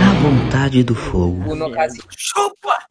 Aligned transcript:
A 0.00 0.14
vontade 0.22 0.84
do 0.84 0.94
fogo. 0.94 1.50
O 1.50 1.56
Nokazi. 1.56 2.00
Chupa! 2.16 2.86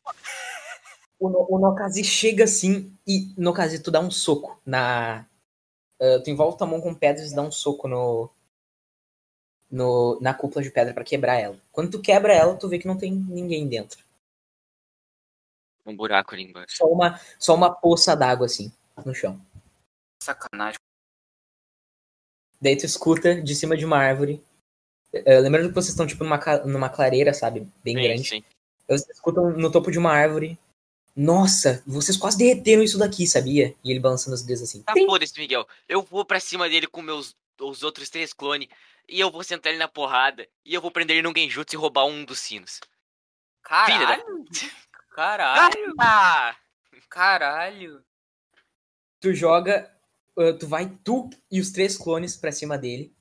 O, 1.18 1.30
no, 1.30 1.48
o 1.50 1.58
Nokazi 1.58 2.04
chega 2.04 2.44
assim 2.44 2.94
e 3.08 3.34
Nokazi, 3.38 3.80
tu 3.80 3.90
dá 3.90 4.02
um 4.02 4.12
soco 4.12 4.62
na. 4.66 5.26
ah, 6.02 6.20
tu 6.22 6.30
envolve 6.30 6.58
tua 6.58 6.68
mão 6.68 6.82
com 6.82 6.94
pedras 6.94 7.32
e 7.32 7.36
dá 7.36 7.42
um 7.42 7.52
soco 7.52 7.88
no. 7.88 8.30
no 9.72 10.20
na 10.20 10.34
cúpula 10.34 10.62
de 10.62 10.70
pedra 10.70 10.94
pra 10.94 11.06
quebrar 11.06 11.36
ela. 11.40 11.58
Quando 11.72 11.92
tu 11.92 12.02
quebra 12.02 12.34
ela, 12.34 12.58
tu 12.58 12.68
vê 12.68 12.78
que 12.78 12.88
não 12.88 12.98
tem 12.98 13.14
ninguém 13.14 13.70
dentro. 13.70 14.04
Um 15.86 15.96
buraco 15.96 16.36
ali 16.36 16.44
embaixo. 16.44 16.76
Só 16.76 16.86
uma, 16.86 17.20
só 17.40 17.56
uma 17.56 17.74
poça 17.74 18.16
d'água 18.16 18.48
assim, 18.48 18.70
no 19.06 19.16
chão. 19.16 19.40
Sacanagem. 20.22 20.78
Daí 22.62 22.76
tu 22.78 22.86
escuta 22.86 23.42
de 23.42 23.56
cima 23.56 23.76
de 23.78 23.86
uma 23.86 23.98
árvore. 23.98 24.44
eh, 25.14 25.40
lembrando 25.40 25.70
que 25.70 25.74
vocês 25.76 25.90
estão 25.90 26.06
tipo 26.06 26.24
numa, 26.24 26.38
numa 26.66 26.90
clareira, 26.90 27.34
sabe? 27.34 27.68
Bem 27.84 27.96
Sim, 27.96 28.04
grande. 28.04 28.24
sim. 28.30 28.44
Vocês 28.88 29.10
escutam 29.10 29.52
no 29.52 29.72
topo 29.72 29.92
de 29.92 29.98
uma 29.98 30.12
árvore. 30.12 30.58
Nossa, 31.16 31.82
vocês 31.86 32.18
quase 32.18 32.38
derreteram 32.38 32.82
isso 32.84 32.98
daqui, 32.98 33.26
sabia? 33.28 33.76
E 33.84 33.92
ele 33.92 34.00
balançando 34.00 34.36
os 34.36 34.42
dedos 34.44 34.64
assim. 34.64 34.82
Tá 34.84 34.94
foda-se, 35.06 35.38
Miguel. 35.40 35.68
Eu 35.88 36.02
vou 36.02 36.24
pra 36.26 36.40
cima 36.40 36.70
dele 36.70 36.88
com 36.88 37.02
meus 37.02 37.36
os 37.60 37.84
outros 37.84 38.10
três 38.10 38.32
clones. 38.34 38.70
E 39.08 39.20
eu 39.20 39.32
vou 39.32 39.44
sentar 39.44 39.72
ele 39.72 39.80
na 39.80 39.88
porrada. 39.88 40.48
E 40.66 40.74
eu 40.74 40.82
vou 40.82 40.92
prender 40.92 41.18
ele 41.18 41.28
num 41.28 41.34
genjutsu 41.36 41.76
e 41.76 41.78
roubar 41.78 42.06
um 42.06 42.24
dos 42.24 42.40
sinos. 42.40 42.80
Filha 43.86 44.06
da- 44.06 44.18
Caralho! 44.18 45.96
Caralho! 45.96 45.96
Caralho! 47.10 48.04
Tu 49.20 49.34
joga. 49.34 49.92
Eh, 50.40 50.54
tu 50.54 50.68
vai 50.68 50.90
tu 51.04 51.30
e 51.52 51.60
os 51.60 51.72
três 51.72 51.98
clones 51.98 52.36
pra 52.38 52.52
cima 52.52 52.78
dele. 52.78 53.16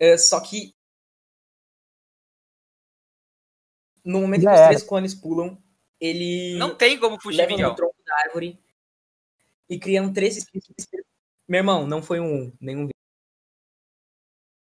Eh, 0.00 0.16
só 0.18 0.40
que. 0.40 0.74
No 4.04 4.20
momento 4.20 4.42
Já 4.42 4.50
que 4.50 4.54
os 4.54 4.60
era. 4.60 4.68
três 4.68 4.82
clones 4.82 5.14
pulam, 5.14 5.62
ele. 6.00 6.56
Não 6.58 6.74
tem 6.76 6.98
como 6.98 7.20
fugir, 7.20 7.46
Miguel. 7.46 7.70
no 7.70 7.74
tronco 7.76 7.96
da 8.04 8.16
árvore 8.26 8.58
e 9.68 9.78
criam 9.78 10.12
três 10.12 10.36
espíritos. 10.36 10.74
Meu 11.48 11.58
irmão, 11.58 11.86
não 11.86 12.02
foi 12.02 12.18
um 12.20 12.46
1, 12.46 12.52
nenhum 12.60 12.88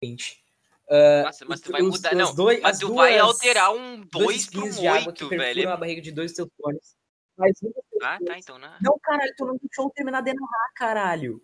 20. 0.03 0.45
Ah, 0.91 1.23
Nossa, 1.25 1.45
mas 1.47 1.61
os- 1.61 1.65
tu 1.65 1.73
vai 1.73 1.83
os- 1.83 1.89
mudar. 1.97 2.13
os 2.13 2.19
Não, 2.19 2.35
dois- 2.35 2.61
mas 2.61 2.73
as 2.77 2.81
tu 2.81 2.95
vai 2.95 3.13
duas- 3.19 3.23
alterar 3.23 3.73
um 3.73 4.01
dois 4.01 4.11
2 4.11 4.47
pro 4.47 4.59
espinhos 4.67 4.77
de 4.81 4.87
água 4.89 5.13
que 5.13 5.25
8, 5.25 5.29
perfuram 5.31 5.55
velho. 5.55 5.71
a 5.71 5.77
barriga 5.77 6.03
de 6.03 6.11
dois 6.13 6.33
dos 6.33 6.37
teus 6.37 6.49
clones. 6.61 6.97
Teus 7.41 7.73
Ah, 8.03 8.19
tá, 8.25 8.39
então 8.39 8.59
não. 8.59 8.73
Não, 8.81 8.99
caralho, 8.99 9.35
tu 9.37 9.47
não 9.47 9.57
deixou 9.57 9.87
eu 9.87 9.91
terminar 9.91 10.23
de 10.23 10.33
narrar, 10.33 10.73
caralho. 10.75 11.43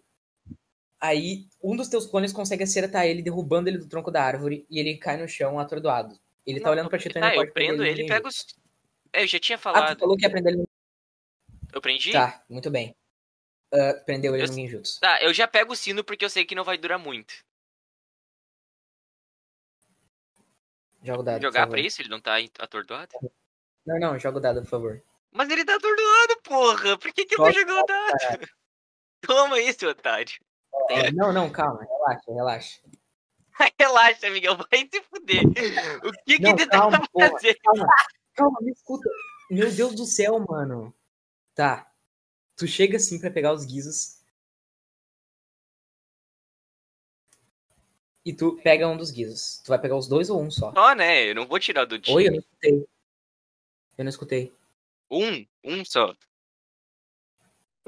Aí, 1.00 1.46
um 1.62 1.76
dos 1.76 1.88
teus 1.88 2.06
clones 2.06 2.32
consegue 2.32 2.64
acertar 2.64 3.06
ele, 3.06 3.22
derrubando 3.22 3.68
ele 3.68 3.78
do 3.78 3.88
tronco 3.88 4.10
da 4.10 4.22
árvore, 4.22 4.66
e 4.70 4.78
ele 4.78 4.96
cai 4.96 5.16
no 5.16 5.28
chão 5.28 5.58
atordoado. 5.58 6.18
Ele 6.46 6.60
tá 6.60 6.66
Não, 6.66 6.72
olhando 6.72 6.88
pra 6.88 6.98
ti, 6.98 7.08
tu 7.08 7.14
Tá, 7.14 7.20
ainda 7.20 7.34
eu 7.34 7.40
pode 7.40 7.52
prender 7.52 7.76
prendo 7.76 7.84
ele 7.90 8.02
e 8.04 8.06
pego 8.06 8.28
os. 8.28 8.46
É, 9.12 9.22
eu 9.22 9.26
já 9.26 9.38
tinha 9.38 9.56
Ah, 9.56 9.60
tu 9.60 9.62
falado. 9.62 9.98
falou 9.98 10.16
que 10.16 10.24
ia 10.24 10.30
prender 10.30 10.52
ele 10.52 10.62
no... 10.62 10.68
Eu 11.72 11.80
prendi? 11.80 12.12
Tá, 12.12 12.42
muito 12.48 12.70
bem. 12.70 12.96
Ah, 13.72 13.94
prendeu 14.06 14.34
ele 14.34 14.44
Eu- 14.44 14.48
no 14.48 14.54
ninjutsu. 14.54 15.00
Tá, 15.00 15.22
eu 15.22 15.34
já 15.34 15.46
pego 15.46 15.72
o 15.72 15.76
sino 15.76 16.02
porque 16.04 16.24
eu 16.24 16.30
sei 16.30 16.44
que 16.44 16.54
não 16.54 16.64
vai 16.64 16.78
durar 16.78 16.98
muito. 16.98 17.34
Joga 21.02 21.20
o 21.20 21.22
dado, 21.22 21.42
Jogar 21.42 21.66
pra 21.68 21.80
isso? 21.80 22.00
Ele 22.00 22.08
não 22.08 22.20
tá 22.20 22.36
atordoado? 22.58 23.10
Não, 23.86 23.98
não, 23.98 24.18
joga 24.18 24.38
o 24.38 24.40
dado, 24.40 24.62
por 24.62 24.68
favor. 24.68 25.02
Mas 25.36 25.50
ele 25.50 25.66
tá 25.66 25.76
atordoado, 25.76 26.40
porra! 26.42 26.98
Por 26.98 27.12
que, 27.12 27.26
que 27.26 27.38
eu 27.38 27.52
jogar 27.52 27.82
o 27.82 27.86
dado? 27.86 28.48
Toma 29.20 29.60
isso, 29.60 29.86
otário. 29.86 30.34
É, 30.88 31.12
não, 31.12 31.30
não, 31.30 31.50
calma, 31.50 31.84
relaxa, 31.84 32.32
relaxa. 32.32 32.80
Relaxa, 33.78 34.30
Miguel, 34.30 34.56
vai 34.56 34.88
se 34.92 35.02
fuder. 35.02 35.42
O 36.04 36.12
que 36.24 36.36
que 36.36 36.42
Não, 36.42 36.56
tu 36.56 36.68
calma, 36.68 37.00
tá 37.00 37.08
porra. 37.10 37.30
fazendo? 37.30 37.56
Calma, 37.62 37.86
calma, 38.34 38.58
me 38.60 38.72
escuta. 38.72 39.08
Meu 39.50 39.70
Deus 39.72 39.94
do 39.94 40.04
céu, 40.04 40.38
mano. 40.38 40.94
Tá. 41.54 41.90
Tu 42.54 42.66
chega 42.66 42.96
assim 42.98 43.18
pra 43.18 43.30
pegar 43.30 43.52
os 43.54 43.64
guizos. 43.64 44.20
E 48.24 48.32
tu 48.34 48.60
pega 48.62 48.88
um 48.88 48.96
dos 48.96 49.10
guizos. 49.10 49.62
Tu 49.64 49.68
vai 49.68 49.78
pegar 49.78 49.96
os 49.96 50.06
dois 50.06 50.28
ou 50.28 50.42
um 50.42 50.50
só? 50.50 50.72
Só, 50.72 50.94
né? 50.94 51.30
Eu 51.30 51.34
não 51.34 51.46
vou 51.46 51.58
tirar 51.58 51.86
do 51.86 51.98
time. 51.98 52.16
Oi, 52.16 52.26
eu 52.26 52.32
não 52.32 52.38
escutei. 52.38 52.88
Eu 53.96 54.04
não 54.04 54.10
escutei. 54.10 54.52
Um, 55.10 55.46
um 55.64 55.84
só. 55.84 56.14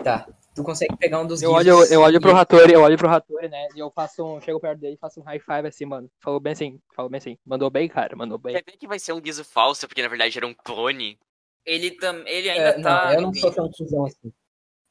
Tá. 0.03 0.29
Tu 0.55 0.62
consegue 0.65 0.97
pegar 0.97 1.21
um 1.21 1.27
dos 1.27 1.43
Eu 1.43 1.55
guizos. 1.55 1.73
olho, 1.75 1.93
eu 1.93 2.01
olho 2.01 2.21
pro 2.21 2.37
Hattori, 2.37 2.73
eu 2.73 2.81
olho 2.81 2.97
pro 2.97 3.09
Hattori, 3.09 3.49
né? 3.49 3.69
E 3.75 3.79
eu 3.79 3.91
faço 3.91 4.25
um. 4.25 4.41
Chego 4.41 4.61
perto 4.61 4.81
dele 4.81 4.95
e 4.95 4.99
faço 4.99 5.21
um 5.21 5.23
high 5.23 5.39
five 5.39 5.67
assim, 5.67 5.84
mano. 5.84 6.11
Falou 6.21 6.41
bem 6.41 6.53
assim, 6.53 6.81
falou 6.95 7.11
bem 7.11 7.19
assim. 7.19 7.39
Mandou 7.45 7.71
bem, 7.71 7.89
cara, 7.89 8.17
mandou 8.17 8.39
bem. 8.39 8.55
Quer 8.55 8.65
ver 8.65 8.77
que 8.77 8.87
vai 8.87 8.99
ser 8.99 9.12
um 9.12 9.21
guizo 9.21 9.45
falso, 9.45 9.87
porque 9.87 10.03
na 10.03 10.09
verdade 10.09 10.37
era 10.37 10.47
um 10.47 10.55
clone? 10.55 11.19
Ele, 11.65 11.91
tam... 11.93 12.27
ele 12.27 12.49
É, 12.49 12.53
ainda 12.53 12.83
tá. 12.83 13.05
não, 13.05 13.12
eu 13.12 13.21
não 13.21 13.35
sou 13.35 13.53
tão 13.53 13.71
cuzão 13.71 14.06
assim. 14.06 14.33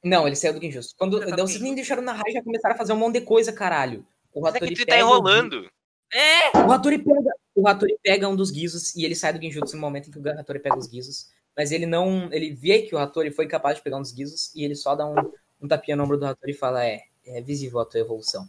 Não, 0.04 0.28
ele 0.28 0.36
saiu 0.36 0.58
do 0.58 0.64
Injusto. 0.64 0.94
Quando, 0.98 1.20
tá 1.20 1.36
vocês 1.38 1.60
nem 1.60 1.76
deixaram 1.76 2.02
narrar 2.02 2.24
e 2.28 2.34
já 2.34 2.44
começaram 2.44 2.76
a 2.76 2.78
fazer 2.78 2.94
um 2.94 2.98
monte 2.98 3.20
de 3.20 3.26
coisa, 3.26 3.52
caralho. 3.52 4.06
O 4.32 4.42
Mas 4.42 4.56
é 4.56 4.60
que 4.60 4.74
tu 4.74 4.86
tá 4.86 4.94
pega 4.94 5.06
o 5.06 5.10
enrolando. 5.10 5.70
É! 6.14 6.58
O 6.66 6.72
Hattori 6.72 7.00
pega, 7.00 7.32
o 7.56 7.68
Hattori 7.68 7.98
pega 8.02 8.30
um 8.30 8.36
dos 8.36 8.52
guizos 8.52 8.96
e 8.96 9.04
ele 9.04 9.16
sai 9.16 9.34
do 9.34 9.42
Genjutsu 9.42 9.76
no 9.76 9.82
momento 9.82 10.08
em 10.08 10.12
que 10.12 10.20
o 10.20 10.30
Hattori 10.30 10.60
pega 10.60 10.78
os 10.78 10.88
guizos. 10.88 11.30
Mas 11.58 11.72
ele 11.72 11.88
não. 11.88 12.32
Ele 12.32 12.54
vê 12.54 12.84
que 12.84 12.94
o 12.94 13.00
Hattori 13.00 13.32
foi 13.32 13.48
capaz 13.48 13.78
de 13.78 13.84
pegar 13.84 13.98
um 13.98 14.02
dos 14.02 14.12
guizos 14.12 14.54
e 14.54 14.64
ele 14.64 14.76
só 14.76 14.96
dá 14.96 15.08
um, 15.08 15.16
um 15.60 15.68
tapinha 15.68 15.98
no 15.98 16.04
ombro 16.04 16.18
do 16.18 16.26
Hattori 16.28 16.52
e 16.52 16.56
fala: 16.56 16.86
É, 16.86 17.02
é 17.26 17.42
visível 17.42 17.80
a 17.80 17.86
tua 17.86 18.00
evolução. 18.00 18.48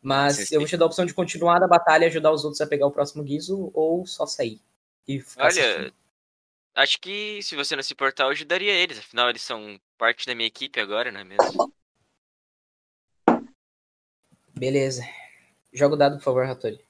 Mas 0.00 0.36
Sim, 0.36 0.46
sim. 0.46 0.54
eu 0.54 0.60
vou 0.60 0.68
te 0.68 0.76
dar 0.76 0.86
a 0.86 0.88
opção 0.88 1.04
de 1.04 1.14
continuar 1.14 1.60
da 1.60 1.68
batalha 1.68 2.04
e 2.04 2.08
ajudar 2.08 2.32
os 2.32 2.42
outros 2.42 2.60
a 2.60 2.66
pegar 2.66 2.86
o 2.86 2.90
próximo 2.90 3.22
guizo 3.22 3.70
ou 3.74 4.06
só 4.06 4.26
sair. 4.26 4.60
E 5.06 5.22
Olha, 5.36 5.46
assistindo. 5.46 5.94
acho 6.74 7.00
que 7.00 7.40
se 7.42 7.54
você 7.54 7.76
não 7.76 7.82
se 7.82 7.92
importar, 7.92 8.24
eu 8.24 8.30
ajudaria 8.30 8.72
eles. 8.72 8.98
Afinal, 8.98 9.28
eles 9.28 9.42
são 9.42 9.78
parte 9.98 10.26
da 10.26 10.34
minha 10.34 10.48
equipe 10.48 10.80
agora, 10.80 11.12
não 11.12 11.20
é 11.20 11.24
mesmo? 11.24 11.72
Beleza. 14.54 15.02
Joga 15.72 15.94
o 15.94 15.98
dado, 15.98 16.16
por 16.16 16.24
favor, 16.24 16.44
Hattori. 16.46 16.80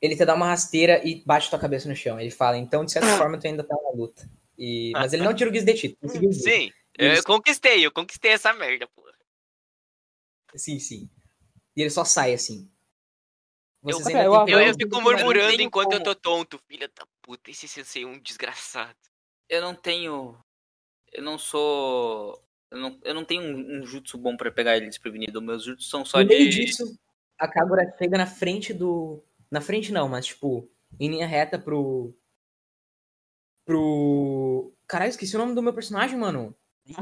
Ele 0.00 0.14
te 0.16 0.24
dá 0.24 0.34
uma 0.34 0.46
rasteira 0.46 1.00
e 1.06 1.22
bate 1.24 1.48
tua 1.50 1.58
cabeça 1.58 1.88
no 1.88 1.96
chão. 1.96 2.20
Ele 2.20 2.30
fala, 2.30 2.56
então, 2.58 2.84
de 2.84 2.92
certa 2.92 3.16
forma, 3.16 3.38
tu 3.38 3.46
ainda 3.46 3.64
tá 3.64 3.74
na 3.74 3.90
luta. 3.90 4.28
E... 4.58 4.90
Mas 4.92 5.12
ele 5.12 5.22
não 5.24 5.34
tira 5.34 5.48
o 5.50 5.52
guiz 5.52 5.64
de 5.64 5.74
ti. 5.74 5.96
conseguiu. 6.00 6.32
Sim, 6.32 6.70
eu 6.98 7.12
Isso. 7.14 7.22
conquistei, 7.24 7.84
eu 7.84 7.90
conquistei 7.92 8.32
essa 8.32 8.52
merda, 8.52 8.86
porra. 8.88 9.12
Sim, 10.54 10.78
sim. 10.78 11.08
E 11.76 11.82
ele 11.82 11.90
só 11.90 12.04
sai 12.04 12.32
assim. 12.34 12.70
Vocês 13.82 14.06
Eu- 14.06 14.08
ainda 14.08 14.24
eu- 14.24 14.32
eu- 14.34 14.48
Eu, 14.60 14.66
eu 14.68 14.74
fico 14.74 15.00
murmurando 15.00 15.60
enquanto 15.62 15.92
eu 15.92 16.00
como. 16.00 16.04
tô 16.04 16.14
tonto, 16.14 16.60
filha 16.66 16.88
da 16.88 17.06
puta. 17.22 17.50
Esse 17.50 17.68
sensei 17.68 18.02
é 18.04 18.06
um 18.06 18.18
desgraçado. 18.18 18.96
Eu 19.48 19.60
não 19.60 19.74
tenho. 19.74 20.36
Eu 21.12 21.22
não 21.22 21.38
sou. 21.38 22.42
Eu 22.70 22.78
não, 22.78 22.98
eu 23.04 23.14
não 23.14 23.24
tenho 23.24 23.42
um, 23.42 23.78
um 23.82 23.86
jutsu 23.86 24.18
bom 24.18 24.36
pra 24.36 24.50
pegar 24.50 24.76
ele 24.76 24.86
desprevenido. 24.88 25.40
Meus 25.40 25.62
jutsus 25.64 25.88
são 25.88 26.04
só 26.04 26.18
No 26.20 26.26
meio 26.26 26.50
de. 26.50 26.64
disso, 26.64 26.98
a 27.38 27.46
Kagura 27.46 27.94
chega 27.98 28.16
na 28.18 28.26
frente 28.26 28.72
do. 28.72 29.22
Na 29.56 29.62
frente 29.62 29.90
não, 29.90 30.06
mas 30.06 30.26
tipo, 30.26 30.70
em 31.00 31.08
linha 31.08 31.26
reta 31.26 31.58
pro. 31.58 32.14
Pro. 33.64 34.70
Caralho, 34.86 35.08
esqueci 35.08 35.34
o 35.34 35.38
nome 35.38 35.54
do 35.54 35.62
meu 35.62 35.72
personagem, 35.72 36.18
mano. 36.18 36.54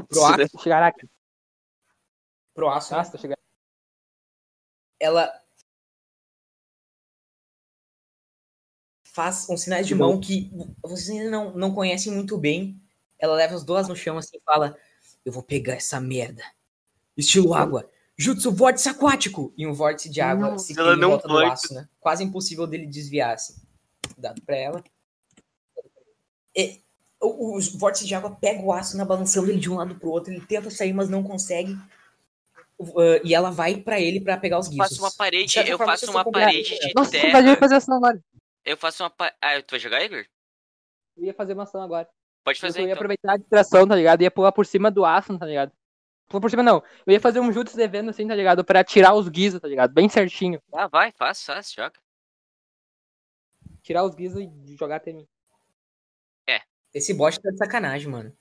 Pro 0.07 0.23
Aço. 0.23 0.57
Chegará 0.63 0.87
aqui. 0.87 1.05
Pro 2.53 2.69
Aço. 2.69 2.95
né? 2.95 3.03
Chegar. 3.17 3.37
Ela. 4.97 5.43
Faz 9.03 9.49
uns 9.49 9.59
sinais 9.59 9.85
de 9.85 9.93
mão 9.93 10.17
que 10.17 10.49
vocês 10.81 11.09
ainda 11.09 11.29
não, 11.29 11.51
não 11.57 11.75
conhecem 11.75 12.13
muito 12.13 12.37
bem. 12.37 12.81
Ela 13.19 13.35
leva 13.35 13.53
as 13.53 13.65
duas 13.65 13.89
no 13.89 13.97
chão 13.97 14.17
assim 14.17 14.37
e 14.37 14.43
fala: 14.45 14.79
Eu 15.25 15.33
vou 15.33 15.43
pegar 15.43 15.73
essa 15.73 15.99
merda. 15.99 16.43
Estilo 17.17 17.53
água. 17.53 17.91
Jutsu 18.17 18.51
vórtice 18.51 18.87
aquático. 18.89 19.53
E 19.57 19.67
um 19.67 19.73
vórtice 19.73 20.09
de 20.09 20.21
água 20.21 20.51
Nossa, 20.51 20.65
se 20.73 20.79
ela 20.79 20.95
não 20.95 21.09
volta 21.09 21.27
do 21.27 21.33
laço, 21.33 21.73
né? 21.73 21.87
Quase 21.99 22.23
impossível 22.23 22.65
dele 22.65 22.85
desviar, 22.85 23.33
assim. 23.33 23.55
Dado 24.17 24.41
pra 24.41 24.55
ela. 24.55 24.83
E, 26.55 26.81
o, 27.21 27.57
o 27.57 27.61
vórtice 27.77 28.05
de 28.05 28.15
água 28.15 28.31
pega 28.35 28.61
o 28.61 28.71
aço 28.71 28.95
na 28.97 29.03
balançando 29.03 29.49
ele 29.49 29.59
de 29.59 29.69
um 29.69 29.75
lado 29.75 29.95
pro 29.95 30.09
outro. 30.09 30.31
Ele 30.33 30.45
tenta 30.45 30.69
sair, 30.69 30.93
mas 30.93 31.09
não 31.09 31.23
consegue. 31.23 31.73
Uh, 32.77 33.19
e 33.23 33.33
ela 33.33 33.51
vai 33.51 33.77
pra 33.77 33.99
ele 33.99 34.19
pra 34.19 34.37
pegar 34.37 34.59
os 34.59 34.67
Eu 34.67 34.71
guizos. 34.73 34.87
faço 34.89 35.01
uma 35.01 35.09
De 35.09 35.15
parede, 35.17 35.59
eu 35.59 35.77
forma, 35.77 35.93
faço 35.93 36.11
uma 36.11 36.29
parede 36.29 36.77
de 36.77 36.93
Nossa, 36.93 37.11
terra. 37.11 37.41
de 37.41 37.55
fazer 37.55 37.75
ação 37.75 37.95
agora. 37.97 38.19
Eu 38.65 38.77
faço 38.77 39.03
uma 39.03 39.09
parede. 39.09 39.37
Ah, 39.41 39.61
tu 39.61 39.71
vai 39.71 39.79
jogar, 39.79 40.03
Igor? 40.03 40.25
Eu 41.17 41.25
ia 41.25 41.33
fazer 41.33 41.53
uma 41.53 41.63
ação 41.63 41.81
agora. 41.81 42.07
Pode 42.43 42.57
Eu 42.57 42.61
fazer 42.61 42.79
ia 42.79 42.85
então. 42.85 42.95
aproveitar 42.95 43.33
a 43.33 43.37
distração, 43.37 43.87
tá 43.87 43.95
ligado? 43.95 44.21
Ia 44.21 44.31
pular 44.31 44.51
por 44.51 44.65
cima 44.65 44.91
do 44.91 45.05
aço, 45.05 45.37
tá 45.37 45.45
ligado? 45.45 45.71
Por 46.27 46.49
cima 46.49 46.63
não. 46.63 46.83
Eu 47.05 47.13
ia 47.13 47.19
fazer 47.19 47.39
um 47.39 47.51
jutsu 47.51 47.77
devendo 47.77 48.09
assim, 48.09 48.27
tá 48.27 48.35
ligado? 48.35 48.63
Pra 48.63 48.83
tirar 48.83 49.13
os 49.13 49.29
guizos, 49.29 49.61
tá 49.61 49.67
ligado? 49.67 49.93
Bem 49.93 50.09
certinho. 50.09 50.61
Ah, 50.73 50.87
vai, 50.87 51.11
faz, 51.11 51.43
faz, 51.43 51.71
joga. 51.71 51.99
Tirar 53.81 54.03
os 54.03 54.15
guizos 54.15 54.41
e 54.41 54.75
jogar 54.75 54.97
até 54.97 55.13
mim. 55.13 55.27
Esse 56.95 57.13
bot 57.13 57.37
tá 57.41 57.51
de 57.51 57.57
sacanagem, 57.57 58.07
mano. 58.09 58.33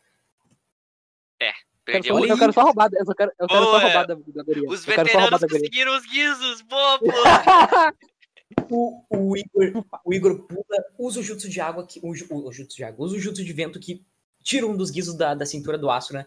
Quero 1.85 2.03
Perdeu. 2.03 2.17
só- 2.17 2.25
eu 2.25 2.39
quero 2.39 2.53
só 2.53 2.63
roubar, 2.63 2.89
eu 2.95 3.05
só 3.05 3.13
quero, 3.13 3.33
eu 3.39 3.47
quero 3.47 3.65
só 3.65 3.79
roubar 3.79 4.07
da, 4.07 4.15
da 4.15 4.43
guria. 4.43 4.69
Os 4.71 4.89
eu 4.89 4.95
quero 4.95 5.11
só 5.11 5.19
roubar 5.19 5.39
veteranos 5.39 5.69
conseguiram 5.69 5.97
os 5.97 6.07
guizos. 6.07 6.63
Boa, 6.63 6.99
pô. 8.69 8.71
O, 8.71 9.05
o, 9.11 9.37
Igor, 9.37 9.85
o 10.05 10.15
Igor 10.15 10.47
pula, 10.47 10.85
usa 10.99 11.21
o 11.21 11.23
jutsu 11.23 11.49
de 11.49 11.61
água 11.61 11.87
que. 11.87 12.01
O, 12.03 12.11
o, 12.11 12.53
jutsu 12.53 12.77
de 12.77 12.85
água, 12.85 13.05
usa 13.05 13.17
o 13.17 13.21
jutsu 13.21 13.45
de 13.45 13.53
vento 13.53 13.79
que 13.79 14.03
tira 14.43 14.67
um 14.67 14.77
dos 14.77 14.91
guizos 14.91 15.15
da, 15.15 15.35
da 15.35 15.45
cintura 15.45 15.77
do 15.77 15.91
aço, 15.91 16.15
né? 16.15 16.27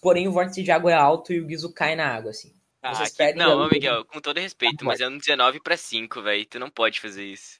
Porém, 0.00 0.28
o 0.28 0.32
vórtice 0.32 0.62
de 0.62 0.70
água 0.70 0.90
é 0.90 0.94
alto 0.94 1.32
e 1.32 1.40
o 1.40 1.46
guizo 1.46 1.72
cai 1.72 1.94
na 1.96 2.06
água, 2.14 2.30
assim. 2.30 2.54
Ah, 2.82 2.94
Vocês 2.94 3.10
que- 3.10 3.16
perdem 3.18 3.42
Não, 3.42 3.62
a- 3.62 3.68
Miguel, 3.68 4.04
com 4.04 4.20
todo 4.20 4.38
respeito, 4.38 4.84
mas 4.84 5.00
é 5.00 5.08
um 5.08 5.18
19 5.18 5.60
pra 5.60 5.76
5, 5.76 6.22
velho. 6.22 6.46
Tu 6.46 6.58
não 6.58 6.70
pode 6.70 7.00
fazer 7.00 7.24
isso. 7.24 7.58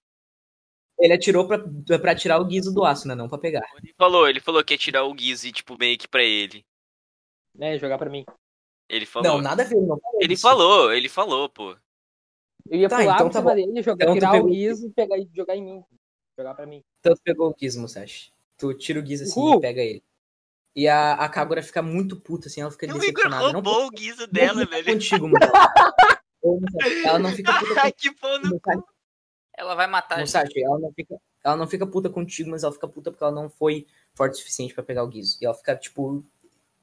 Ele 1.00 1.12
atirou 1.12 1.46
pra, 1.46 1.58
pra 1.98 2.14
tirar 2.14 2.38
o 2.40 2.44
guizo 2.44 2.72
do 2.72 2.84
aço, 2.84 3.06
né? 3.06 3.14
Não 3.14 3.28
pra 3.28 3.38
pegar. 3.38 3.64
Ele 3.82 3.94
falou, 3.96 4.28
ele 4.28 4.40
falou 4.40 4.62
que 4.64 4.74
ia 4.74 4.78
tirar 4.78 5.04
o 5.04 5.14
guizo 5.14 5.46
e, 5.46 5.52
tipo, 5.52 5.76
meio 5.78 5.96
que 5.98 6.08
pra 6.08 6.22
ele. 6.22 6.64
É, 7.60 7.78
jogar 7.78 7.98
pra 7.98 8.10
mim. 8.10 8.24
Ele 8.88 9.06
falou. 9.06 9.28
Não, 9.32 9.40
nada 9.40 9.62
a 9.62 9.66
ver, 9.66 9.76
ele 9.76 9.86
não 9.86 9.98
falou 9.98 10.18
ele 10.22 10.34
isso. 10.34 10.42
falou, 10.42 10.92
ele 10.92 11.08
falou, 11.08 11.48
pô. 11.48 11.76
Eu 12.70 12.78
ia 12.80 12.88
Tá, 12.88 12.98
pular 12.98 13.14
então 13.14 13.26
por 13.28 13.32
tá 13.32 13.40
bom. 13.42 13.54
dele, 13.54 13.82
jogar, 13.82 14.04
Então 14.04 14.14
tirar 14.14 14.32
pegou- 14.32 14.48
o 14.48 14.50
guiso 14.50 14.86
e 14.86 14.90
pegar 14.90 15.18
e 15.18 15.28
jogar 15.34 15.56
em 15.56 15.62
mim. 15.64 15.84
Jogar 16.36 16.54
pra 16.54 16.66
mim. 16.66 16.82
Então 17.00 17.14
tu 17.14 17.22
pegou 17.22 17.48
o 17.50 17.54
guizo, 17.54 17.80
Musashi. 17.80 18.32
Tu 18.56 18.74
tira 18.74 18.98
o 18.98 19.02
guizo 19.02 19.24
assim 19.24 19.40
Uhul. 19.40 19.58
e 19.58 19.60
pega 19.60 19.80
ele. 19.82 20.02
E 20.78 20.86
a, 20.86 21.14
a 21.14 21.28
Kagura 21.28 21.60
fica 21.60 21.82
muito 21.82 22.14
puta, 22.14 22.46
assim, 22.46 22.60
ela 22.60 22.70
fica 22.70 22.86
O 22.86 22.90
Igor 22.90 23.00
decepcionada. 23.00 23.46
Não 23.46 23.52
roubou 23.54 23.86
o 23.88 23.90
guizo 23.90 24.20
não 24.20 24.28
dela, 24.28 24.64
velho. 24.64 24.84
contigo, 24.84 25.26
mano. 25.28 25.44
Ela 27.04 27.18
não 27.18 27.32
fica 27.32 27.52
puta 27.58 27.82
Ai, 27.82 27.90
que 27.90 28.08
no. 28.08 28.60
Ela 29.56 29.74
vai 29.74 29.88
matar 29.88 30.20
Musashi, 30.20 30.62
ela 30.62 30.78
não 30.78 30.92
fica, 30.92 31.20
ela 31.42 31.56
não 31.56 31.66
fica 31.66 31.84
puta 31.84 32.08
contigo, 32.08 32.50
mas 32.50 32.62
ela 32.62 32.72
fica 32.72 32.86
puta 32.86 33.10
porque 33.10 33.24
ela 33.24 33.32
não 33.32 33.50
foi 33.50 33.88
forte 34.14 34.34
o 34.34 34.36
suficiente 34.36 34.72
pra 34.72 34.84
pegar 34.84 35.02
o 35.02 35.08
guizo. 35.08 35.36
E 35.42 35.46
ela 35.46 35.54
fica, 35.54 35.74
tipo, 35.74 36.24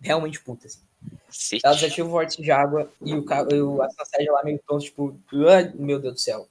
realmente 0.02 0.42
puta, 0.42 0.68
assim. 0.68 0.82
Cacete. 1.28 1.66
Ela 1.66 1.76
desativa 1.76 2.06
o 2.06 2.12
vórtice 2.12 2.42
de 2.42 2.52
água 2.52 2.92
e 3.02 3.16
o, 3.16 3.26
e 3.50 3.62
o 3.62 3.82
Anastasia 3.82 4.30
lá 4.30 4.44
meio 4.44 4.60
tonto, 4.68 4.84
tipo, 4.84 5.18
"Ai, 5.50 5.72
meu 5.74 6.02
Deus 6.02 6.16
do 6.16 6.20
céu. 6.20 6.50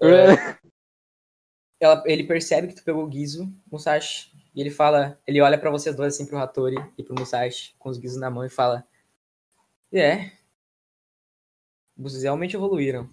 É, 1.82 1.86
ela, 1.86 2.02
ele 2.06 2.24
percebe 2.24 2.68
que 2.68 2.74
tu 2.74 2.84
pegou 2.84 3.06
o 3.06 3.10
Gizo, 3.10 3.52
Musashi, 3.70 4.31
e 4.54 4.60
ele 4.60 4.70
fala, 4.70 5.20
ele 5.26 5.40
olha 5.40 5.58
pra 5.58 5.70
vocês 5.70 5.94
dois, 5.96 6.14
assim, 6.14 6.26
pro 6.26 6.38
Hattori 6.38 6.76
e 6.98 7.02
pro 7.02 7.14
Musashi, 7.18 7.74
com 7.78 7.88
os 7.88 7.98
Gizos 7.98 8.18
na 8.18 8.30
mão, 8.30 8.44
e 8.44 8.50
fala, 8.50 8.86
é, 9.92 10.32
vocês 11.96 12.22
realmente 12.22 12.56
evoluíram. 12.56 13.08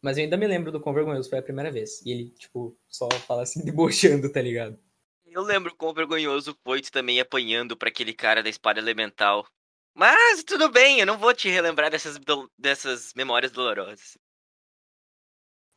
Mas 0.00 0.18
eu 0.18 0.24
ainda 0.24 0.36
me 0.36 0.46
lembro 0.46 0.70
do 0.70 0.80
quão 0.80 0.94
vergonhoso 0.94 1.30
foi 1.30 1.38
a 1.38 1.42
primeira 1.42 1.70
vez. 1.70 2.02
E 2.04 2.10
ele, 2.10 2.30
tipo, 2.30 2.76
só 2.88 3.08
fala 3.26 3.42
assim, 3.42 3.64
debochando, 3.64 4.30
tá 4.30 4.40
ligado? 4.40 4.78
Eu 5.24 5.42
lembro 5.42 5.74
quão 5.74 5.94
vergonhoso 5.94 6.56
foi 6.62 6.80
tu 6.80 6.92
também 6.92 7.20
apanhando 7.20 7.76
pra 7.76 7.88
aquele 7.88 8.12
cara 8.12 8.42
da 8.42 8.48
espada 8.48 8.78
elemental. 8.78 9.46
Mas 9.94 10.44
tudo 10.44 10.68
bem, 10.70 11.00
eu 11.00 11.06
não 11.06 11.18
vou 11.18 11.32
te 11.32 11.48
relembrar 11.48 11.90
dessas, 11.90 12.18
do- 12.18 12.50
dessas 12.58 13.12
memórias 13.14 13.50
dolorosas. 13.52 14.18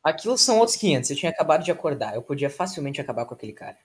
Aquilo 0.02 0.36
são 0.38 0.58
outros 0.58 0.76
500, 0.76 1.10
eu 1.10 1.16
tinha 1.16 1.30
acabado 1.30 1.64
de 1.64 1.70
acordar, 1.70 2.14
eu 2.14 2.22
podia 2.22 2.48
facilmente 2.48 3.00
acabar 3.00 3.26
com 3.26 3.34
aquele 3.34 3.52
cara. 3.52 3.78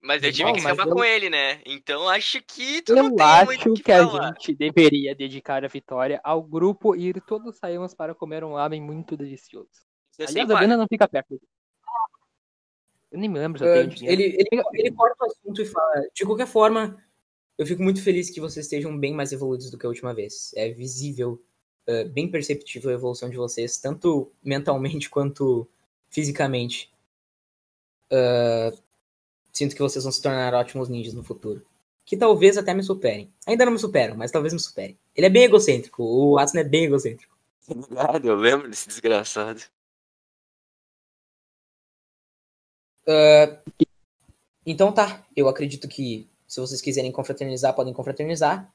Mas 0.00 0.22
eu 0.22 0.32
tive 0.32 0.44
Bom, 0.44 0.54
que 0.54 0.60
acabar 0.60 0.86
eu- 0.86 0.94
com 0.94 1.04
ele, 1.04 1.28
né? 1.28 1.60
Então 1.66 2.08
acho 2.08 2.40
que 2.42 2.82
tu 2.82 2.94
não 2.94 3.16
Eu 3.18 3.24
acho 3.24 3.58
que, 3.74 3.82
que 3.82 3.92
a 3.92 4.04
gente 4.04 4.54
deveria 4.54 5.14
dedicar 5.14 5.64
a 5.64 5.68
vitória 5.68 6.20
ao 6.22 6.42
grupo 6.42 6.94
e 6.94 7.08
ir 7.08 7.20
todos 7.22 7.56
saímos 7.58 7.94
para 7.94 8.14
comer 8.14 8.44
um 8.44 8.54
ramen 8.54 8.80
muito 8.80 9.16
delicioso. 9.16 9.68
Eu 10.18 10.28
sei, 10.28 10.42
Aliás, 10.42 10.50
a. 10.58 10.60
Vina 10.60 10.76
não 10.76 10.86
fica 10.86 11.08
perto. 11.08 11.40
Eu 13.10 13.18
nem 13.18 13.28
me 13.28 13.38
lembro 13.38 13.58
se 13.58 13.64
eu 13.64 13.72
tenho 13.72 13.88
dinheiro. 13.88 14.20
ele, 14.20 14.46
ele, 14.52 14.62
ele 14.74 14.92
corta 14.92 15.24
o 15.24 15.26
assunto 15.26 15.62
e 15.62 15.66
fala: 15.66 16.08
De 16.14 16.24
qualquer 16.24 16.46
forma, 16.46 17.02
eu 17.56 17.66
fico 17.66 17.82
muito 17.82 18.02
feliz 18.02 18.30
que 18.30 18.40
vocês 18.40 18.66
estejam 18.66 18.96
bem 18.98 19.14
mais 19.14 19.32
evoluídos 19.32 19.70
do 19.70 19.78
que 19.78 19.86
a 19.86 19.88
última 19.88 20.14
vez. 20.14 20.52
É 20.54 20.68
visível, 20.70 21.42
ah, 21.88 22.04
bem 22.12 22.30
perceptível 22.30 22.90
a 22.90 22.94
evolução 22.94 23.30
de 23.30 23.36
vocês, 23.36 23.78
tanto 23.78 24.30
mentalmente 24.42 25.08
quanto 25.10 25.66
fisicamente. 26.10 26.92
Ah, 28.12 28.72
sinto 29.56 29.74
que 29.74 29.82
vocês 29.82 30.04
vão 30.04 30.12
se 30.12 30.20
tornar 30.20 30.54
ótimos 30.54 30.88
ninjas 30.88 31.14
no 31.14 31.24
futuro. 31.24 31.64
Que 32.04 32.16
talvez 32.16 32.56
até 32.56 32.72
me 32.74 32.82
superem. 32.82 33.32
Ainda 33.46 33.64
não 33.64 33.72
me 33.72 33.78
superam, 33.78 34.16
mas 34.16 34.30
talvez 34.30 34.52
me 34.52 34.60
superem. 34.60 34.98
Ele 35.14 35.26
é 35.26 35.30
bem 35.30 35.44
egocêntrico. 35.44 36.02
O 36.04 36.38
Asuna 36.38 36.60
é 36.60 36.64
bem 36.64 36.84
egocêntrico. 36.84 37.36
Obrigado, 37.68 38.26
eu 38.26 38.36
lembro 38.36 38.68
desse 38.68 38.86
desgraçado. 38.86 39.62
Ah, 43.08 43.60
então 44.64 44.92
tá, 44.92 45.24
eu 45.34 45.48
acredito 45.48 45.88
que 45.88 46.28
se 46.46 46.60
vocês 46.60 46.80
quiserem 46.80 47.10
confraternizar, 47.10 47.74
podem 47.74 47.94
confraternizar. 47.94 48.72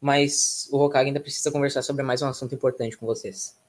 Mas 0.00 0.66
o 0.72 0.78
Hokage 0.78 1.08
ainda 1.08 1.20
precisa 1.20 1.52
conversar 1.52 1.82
sobre 1.82 2.02
mais 2.02 2.22
um 2.22 2.28
assunto 2.28 2.54
importante 2.54 2.96
com 2.96 3.04
vocês. 3.04 3.60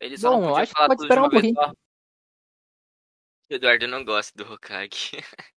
Ele 0.00 0.16
só 0.16 0.30
Bom, 0.30 0.40
não 0.40 0.48
eu 0.50 0.56
acho 0.56 0.74
que 0.74 0.86
pode 0.86 1.02
esperar 1.02 1.24
um 1.24 1.30
pouquinho. 1.30 1.54
só. 1.54 1.72
Eduardo 3.50 3.86
não 3.86 4.04
gosta 4.04 4.32
do 4.36 4.50
Hokage. 4.50 5.18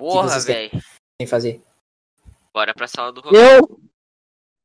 Porra, 0.00 0.38
velho. 0.40 0.70
Sem 1.20 1.26
fazer. 1.26 1.62
Bora 2.52 2.74
pra 2.74 2.86
sala 2.88 3.12
do 3.12 3.20
Hokage. 3.20 3.36
Eu. 3.36 3.80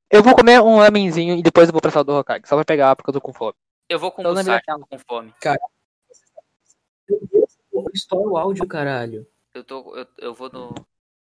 Eu 0.09 0.23
vou 0.23 0.35
comer 0.35 0.61
um 0.61 0.77
ramenzinho 0.77 1.35
e 1.35 1.41
depois 1.43 1.67
eu 1.67 1.73
vou 1.73 1.81
pra 1.81 1.91
sala 1.91 2.05
do 2.05 2.13
Hokage. 2.13 2.47
Só 2.47 2.55
pra 2.55 2.63
pegar 2.65 2.95
porque 2.95 3.09
eu 3.09 3.13
tô 3.13 3.21
com 3.21 3.33
fome. 3.33 3.53
Eu 3.89 3.99
vou 3.99 4.11
com 4.11 4.21
Então, 4.21 4.31
o 4.31 4.35
Musashi, 4.35 4.63
minha 4.67 4.79
tô 4.79 4.85
com 4.87 4.99
fome. 4.99 5.33
Deus, 7.07 7.57
estoura 7.93 8.27
o 8.29 8.37
áudio, 8.37 8.67
caralho. 8.67 9.27
Eu 9.53 9.63
tô. 9.63 9.95
Eu, 9.95 10.07
eu 10.17 10.33
vou 10.33 10.49
no. 10.51 10.73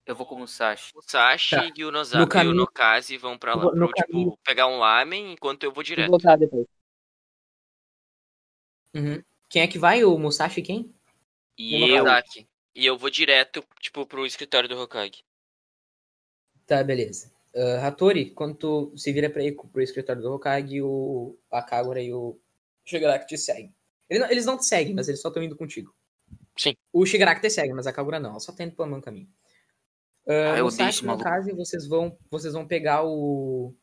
Eu 0.05 0.15
vou 0.15 0.25
com 0.25 0.35
o 0.35 0.39
Musashi. 0.39 0.91
O 0.95 1.01
Sashi 1.01 1.55
Tá. 1.55 1.71
e 1.75 1.83
o 1.83 1.91
Noza 1.91 2.15
No 2.17 2.23
e 2.23 2.25
o 2.25 2.29
caminho- 2.29 2.55
Nokaze 2.55 3.17
vão 3.17 3.37
pra 3.37 3.55
lá. 3.55 3.65
No 3.65 3.71
pro, 3.71 3.87
tipo, 3.87 4.07
caminho- 4.07 4.37
pegar 4.43 4.67
um 4.67 4.77
lamen 4.77 5.33
enquanto 5.33 5.63
eu 5.63 5.71
vou 5.71 5.75
Vou 5.77 5.83
direto. 5.83 6.09
voltar 6.11 6.37
depois. 6.37 6.67
Uhum. 8.95 9.21
Quem 9.49 9.61
é 9.63 9.67
que 9.67 9.79
vai? 9.79 10.03
O 10.03 10.17
Musashi 10.17 10.61
quem? 10.61 10.93
E 11.57 11.89
eu. 11.91 12.03
Nozaki. 12.03 12.47
E 12.75 12.85
eu 12.85 12.97
vou 12.97 13.09
direto, 13.09 13.63
tipo, 13.79 14.05
pro 14.05 14.25
escritório 14.25 14.67
do 14.67 14.77
Hokage. 14.79 15.23
Tá, 16.65 16.83
beleza. 16.83 17.31
Ah, 17.55 17.87
Hattori, 17.87 18.31
quando 18.31 18.55
tu 18.57 18.93
se 18.97 19.13
vira 19.13 19.29
pra 19.29 19.43
ir 19.43 19.55
pro 19.55 19.81
escritório 19.81 20.21
do 20.21 20.31
Hokage, 20.33 20.81
o 20.81 21.37
a 21.49 21.61
Kagura 21.61 22.01
e 22.01 22.13
o 22.13 22.37
Shigaraki 22.85 23.27
te 23.27 23.37
seguem. 23.37 23.73
Ele 24.09 24.19
não- 24.19 24.29
Eles 24.29 24.45
não 24.45 24.57
te 24.57 24.65
seguem, 24.65 24.93
mas 24.93 25.07
eles 25.07 25.21
só 25.21 25.29
estão 25.29 25.41
indo 25.41 25.55
contigo. 25.55 25.95
Sim. 26.57 26.75
O 26.91 27.05
Shigaraki 27.05 27.41
te 27.41 27.49
segue, 27.49 27.73
mas 27.73 27.87
a 27.87 27.93
Kagura 27.93 28.19
não. 28.19 28.31
Ela 28.31 28.39
só 28.39 28.51
tá 28.51 28.63
indo 28.63 28.75
pelo 28.75 28.89
mesmo 28.89 29.01
caminho. 29.03 29.27
Uh, 30.27 30.31
Ah, 30.53 30.57
eu 30.57 30.67
esse 30.67 31.01
no 31.03 31.07
maluco. 31.09 31.23
caso, 31.23 31.55
vocês 31.55 31.87
vão, 31.87 32.17
vocês 32.31 32.53
vão 32.53 32.67
pegar 32.67 33.03
o, 33.05 33.73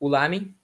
o 0.00 0.08
lamen 0.08 0.54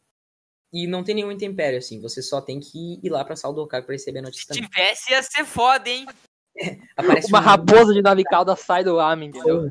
e 0.73 0.87
não 0.87 1.05
tem 1.05 1.15
nenhum 1.15 1.31
intempério, 1.33 1.79
assim. 1.79 2.01
Você 2.01 2.21
só 2.21 2.41
tem 2.41 2.59
que 2.61 2.99
ir 3.03 3.09
lá 3.11 3.25
pra 3.25 3.37
sala 3.37 3.55
do 3.55 3.63
Hokage 3.63 3.87
pra 3.87 3.95
receber 3.95 4.19
a 4.19 4.23
notícia 4.23 4.43
Se 4.43 4.49
também. 4.49 4.69
tivesse, 4.69 5.13
ia 5.13 5.23
ser 5.23 5.45
foda, 5.45 5.89
hein? 5.89 6.05
Aparece 6.97 7.29
Uma 7.29 7.41
um- 7.41 7.43
raposa 7.43 7.93
de 7.95 8.03
nave 8.03 8.23
cauda 8.25 8.55
sai 8.57 8.85
do 8.85 8.97
ramen, 8.99 9.29
entendeu? 9.31 9.69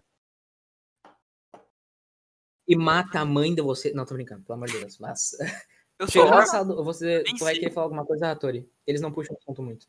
e 2.68 2.76
mata 2.76 3.20
a 3.20 3.26
mãe 3.26 3.54
de 3.54 3.62
você. 3.62 3.92
Não, 3.94 4.06
tô 4.06 4.14
brincando, 4.14 4.44
pelo 4.44 4.56
amor 4.56 4.68
de 4.68 4.80
Deus. 4.80 4.98
Mas. 4.98 5.32
Eu 6.00 6.08
sou 6.10 6.24
Chegando 6.24 6.30
na 6.32 6.38
órfão. 6.38 6.52
sala 6.52 6.66
do- 6.66 6.84
você 6.84 7.24
tu 7.24 7.44
vai 7.44 7.54
querer 7.54 7.72
falar 7.72 7.86
alguma 7.86 8.06
coisa, 8.06 8.32
Hattori? 8.32 8.68
Eles 8.88 9.02
não 9.02 9.12
puxam 9.12 9.36
o 9.36 9.40
assunto 9.40 9.62
muito. 9.62 9.88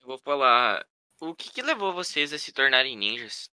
Eu 0.00 0.06
vou 0.06 0.18
falar. 0.18 0.86
O 1.20 1.34
que, 1.34 1.50
que 1.52 1.62
levou 1.62 1.92
vocês 1.92 2.32
a 2.32 2.38
se 2.38 2.52
tornarem 2.52 2.96
ninjas? 2.96 3.50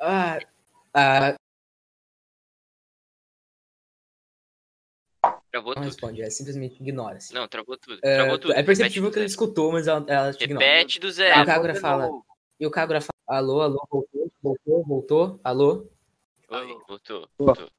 Ah, 0.00 0.38
ah, 0.94 1.36
Travou 5.52 5.74
não 5.74 5.82
tudo. 5.82 5.92
responde, 5.92 6.22
é 6.22 6.30
simplesmente 6.30 6.80
ignora. 6.82 7.18
Assim. 7.18 7.34
Não, 7.34 7.46
travou 7.46 7.76
tudo. 7.76 8.00
É, 8.02 8.14
Travou 8.16 8.38
tudo. 8.38 8.54
é 8.54 8.62
perceptível 8.62 9.10
que 9.10 9.16
Repete 9.16 9.18
ele 9.20 9.26
do 9.26 9.30
escutou, 9.30 9.70
mas 9.72 9.86
ela, 9.86 10.04
ela 10.08 10.32
te 10.32 10.44
ignora. 10.44 10.64
Repete 10.66 10.98
do 10.98 11.08
E 11.08 11.10
zero. 11.12 11.42
o 11.42 11.46
Kagura 11.46 11.72
de 11.74 11.80
fala, 11.80 12.08
e 12.58 12.66
o 12.66 12.70
Kagura 12.70 13.00
fala, 13.02 13.38
alô, 13.38 13.60
alô, 13.60 13.86
voltou, 13.90 14.32
voltou, 14.42 14.84
voltou, 14.84 15.40
alô, 15.44 15.86
Oi, 16.48 16.78
voltou. 16.88 17.28
Voltou. 17.38 17.70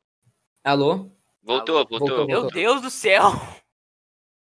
alô. 0.64 1.12
Voltou, 1.42 1.78
Alô, 1.78 1.88
voltou. 1.90 2.08
voltou, 2.10 2.28
Meu 2.28 2.44
Deus 2.52 2.82
do 2.82 2.90
céu! 2.92 3.24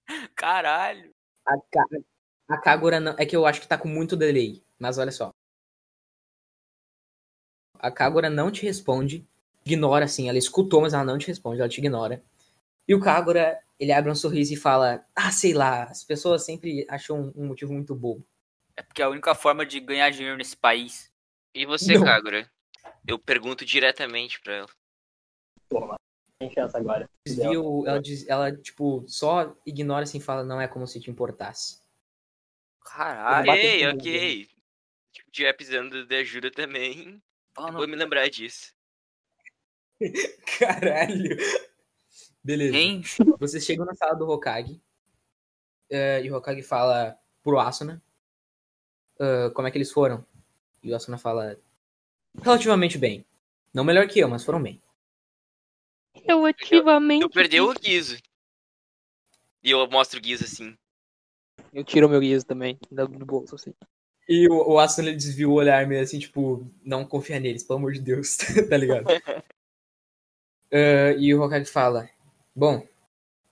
Caralho. 0.36 1.14
A, 1.46 1.58
Ka- 1.58 1.86
a 2.48 2.58
Kagura 2.58 3.00
não, 3.00 3.14
é 3.20 3.26
que 3.26 3.36
eu 3.36 3.46
acho 3.46 3.60
que 3.62 3.68
tá 3.68 3.78
com 3.78 3.88
muito 3.90 4.16
delay, 4.16 4.64
mas 4.80 4.98
olha 4.98 5.12
só. 5.12 5.32
A 7.80 7.92
Kagura 7.92 8.30
não 8.30 8.50
te 8.52 8.64
responde, 8.64 9.28
ignora 9.66 10.06
assim, 10.06 10.28
ela 10.30 10.38
escutou, 10.38 10.82
mas 10.82 10.94
ela 10.94 11.04
não 11.04 11.18
te 11.18 11.28
responde, 11.28 11.60
ela 11.60 11.70
te 11.70 11.80
ignora. 11.80 12.24
E 12.88 12.96
o 12.96 13.00
Kagura, 13.00 13.60
ele 13.80 13.92
abre 13.92 14.10
um 14.12 14.16
sorriso 14.16 14.54
e 14.54 14.58
fala, 14.58 15.06
ah, 15.16 15.32
sei 15.32 15.54
lá, 15.54 15.84
as 15.84 16.04
pessoas 16.04 16.46
sempre 16.46 16.86
acham 16.90 17.34
um 17.36 17.46
motivo 17.48 17.74
muito 17.74 17.94
bobo. 17.94 18.26
É 18.76 18.82
porque 18.82 19.02
é 19.02 19.06
a 19.06 19.10
única 19.10 19.36
forma 19.36 19.66
de 19.66 19.80
ganhar 19.80 20.10
dinheiro 20.10 20.38
nesse 20.38 20.56
país. 20.56 21.12
E 21.54 21.66
você, 21.66 21.96
Não. 21.96 22.04
Kagura? 22.06 22.50
Eu 23.06 23.18
pergunto 23.20 23.66
diretamente 23.66 24.40
pra 24.40 24.54
ela. 24.54 24.70
Tem 26.40 26.52
chance 26.54 26.78
agora. 26.78 27.10
desvia 27.26 27.60
o- 27.60 27.86
ela, 27.88 28.00
diz- 28.00 28.28
ela, 28.30 28.56
tipo, 28.56 29.04
só 29.08 29.56
ignora 29.66 30.04
assim 30.04 30.20
e 30.20 30.22
fala, 30.22 30.44
não 30.44 30.62
é 30.62 30.68
como 30.68 30.88
se 30.88 31.00
te 31.00 31.10
importasse. 31.10 31.82
Caralho. 32.86 33.52
Ok, 33.52 33.88
ok. 33.88 34.50
Tipo, 35.12 35.32
tiver 35.32 35.54
precisando 35.54 36.06
de 36.06 36.16
ajuda 36.16 36.52
também, 36.52 37.22
Mano, 37.58 37.80
vou 37.80 37.88
me 37.88 37.96
lembrar 37.96 38.30
disso. 38.30 38.72
Caralho. 40.60 41.38
Beleza. 42.48 42.78
hein? 42.78 43.02
Vocês 43.38 43.66
chegam 43.66 43.86
na 43.86 43.94
sala 43.94 44.16
do 44.16 44.30
Hokage. 44.30 44.80
eh, 45.90 46.22
e 46.24 46.32
o 46.32 46.36
Hokage 46.36 46.64
fala 46.64 47.20
pro 47.44 47.60
Asuna 47.60 48.02
ah, 49.20 49.52
como 49.54 49.68
é 49.68 49.72
que 49.72 49.78
eles 49.78 49.92
foram. 49.92 50.26
E 50.82 50.92
o 50.92 50.96
Asuna 50.96 51.18
fala 51.18 51.60
relativamente 52.42 52.98
bem. 52.98 53.26
Não 53.74 53.84
melhor 53.84 54.08
que 54.08 54.20
eu, 54.20 54.30
mas 54.30 54.46
foram 54.46 54.64
bem. 54.64 54.82
Relativamente. 56.24 57.22
Tu 57.22 57.30
perdeu 57.30 57.70
o 57.70 57.74
Guizo. 57.74 58.18
E 59.62 59.72
eu 59.72 59.86
mostro 59.90 60.18
o 60.18 60.22
Guizo 60.22 60.46
assim. 60.46 60.78
Eu 61.74 61.84
tiro 61.84 62.08
o 62.08 62.10
meu 62.10 62.22
guizo 62.22 62.46
também, 62.46 62.80
do 62.90 63.08
do 63.08 63.26
bolso, 63.26 63.56
assim. 63.56 63.74
E 64.30 64.48
o, 64.48 64.72
o 64.72 64.80
Asuna 64.80 65.10
ele 65.10 65.18
desvia 65.18 65.50
o 65.50 65.54
olhar 65.54 65.86
meio 65.86 66.02
assim, 66.02 66.18
tipo, 66.18 66.66
não 66.82 67.06
confia 67.06 67.40
neles, 67.42 67.64
pelo 67.64 67.80
amor 67.80 67.92
de 67.92 68.00
Deus, 68.00 68.38
tá 68.70 68.78
ligado? 68.78 69.06
Ah, 70.70 71.14
e 71.18 71.34
o 71.34 71.42
Hokage 71.42 71.72
fala: 71.72 72.10
Bom, 72.58 72.84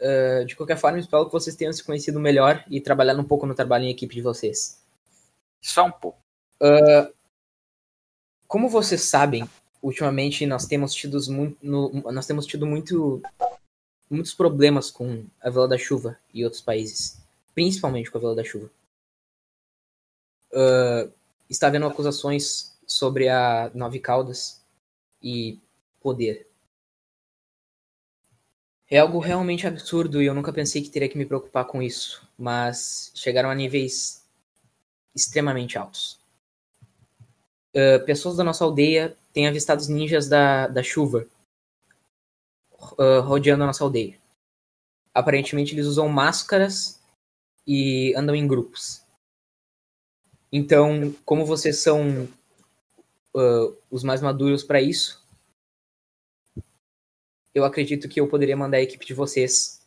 ah, 0.01 0.43
de 0.43 0.55
qualquer 0.55 0.77
forma, 0.77 0.97
espero 0.97 1.27
que 1.27 1.31
vocês 1.31 1.55
tenham 1.55 1.71
se 1.71 1.83
conhecido 1.83 2.19
melhor 2.19 2.65
e 2.67 2.81
trabalhado 2.81 3.21
um 3.21 3.24
pouco 3.24 3.45
no 3.45 3.53
trabalho 3.53 3.85
em 3.85 3.91
equipe 3.91 4.15
de 4.15 4.21
vocês. 4.21 4.81
Só 5.62 5.85
um 5.85 5.91
pouco. 5.91 6.17
Como 8.47 8.67
vocês 8.67 9.01
sabem, 9.03 9.47
ultimamente 9.79 10.47
nós 10.47 10.65
temos 10.65 10.91
tido, 10.91 11.19
muito, 11.31 11.59
nós 12.12 12.25
temos 12.25 12.47
tido 12.47 12.65
muito, 12.65 13.21
muitos 14.09 14.33
problemas 14.33 14.89
com 14.89 15.24
a 15.39 15.51
Vila 15.51 15.67
da 15.67 15.77
Chuva 15.77 16.17
e 16.33 16.43
outros 16.43 16.63
países, 16.63 17.21
principalmente 17.53 18.09
com 18.09 18.17
a 18.17 18.21
Vila 18.21 18.35
da 18.35 18.43
Chuva. 18.43 18.71
Ah, 20.51 21.07
está 21.47 21.67
havendo 21.67 21.85
acusações 21.85 22.75
sobre 22.88 23.29
a 23.29 23.69
Nove 23.75 24.00
Caldas 24.00 24.65
e 25.21 25.59
poder. 26.01 26.47
É 28.89 29.00
algo 29.00 29.20
realmente 29.20 29.65
absurdo 29.65 30.22
e 30.22 30.27
eu 30.27 30.34
nunca 30.34 30.54
pensei 30.54 30.82
que 30.82 30.89
teria 30.89 31.10
que 31.10 31.18
me 31.18 31.25
preocupar 31.25 31.65
com 31.65 31.82
isso, 31.82 32.27
mas 32.38 33.12
chegaram 33.15 33.50
a 33.50 33.56
níveis 33.56 34.24
extremamente 35.15 35.77
altos. 35.77 36.20
Uh, 37.75 38.06
pessoas 38.06 38.38
da 38.38 38.44
nossa 38.44 38.63
aldeia 38.63 39.18
têm 39.34 39.48
avistado 39.48 39.82
os 39.82 39.88
ninjas 39.88 40.30
da, 40.30 40.68
da 40.68 40.84
chuva 40.84 41.27
uh, 42.98 43.22
rodeando 43.22 43.63
a 43.63 43.68
nossa 43.68 43.84
aldeia. 43.84 44.18
Aparentemente 45.13 45.74
eles 45.74 45.88
usam 45.88 46.08
máscaras 46.08 47.01
e 47.65 48.13
andam 48.15 48.36
em 48.36 48.48
grupos. 48.48 49.01
Então, 50.51 51.13
como 51.25 51.46
vocês 51.46 51.80
são 51.80 52.30
uh, 53.36 53.77
os 53.89 54.04
mais 54.04 54.22
maduros 54.22 54.63
para 54.63 54.82
isso, 54.82 55.25
eu 57.55 57.63
acredito 57.63 58.09
que 58.09 58.19
eu 58.19 58.27
poderia 58.27 58.57
mandar 58.57 58.77
a 58.77 58.81
equipe 58.81 59.05
de 59.05 59.13
vocês 59.13 59.81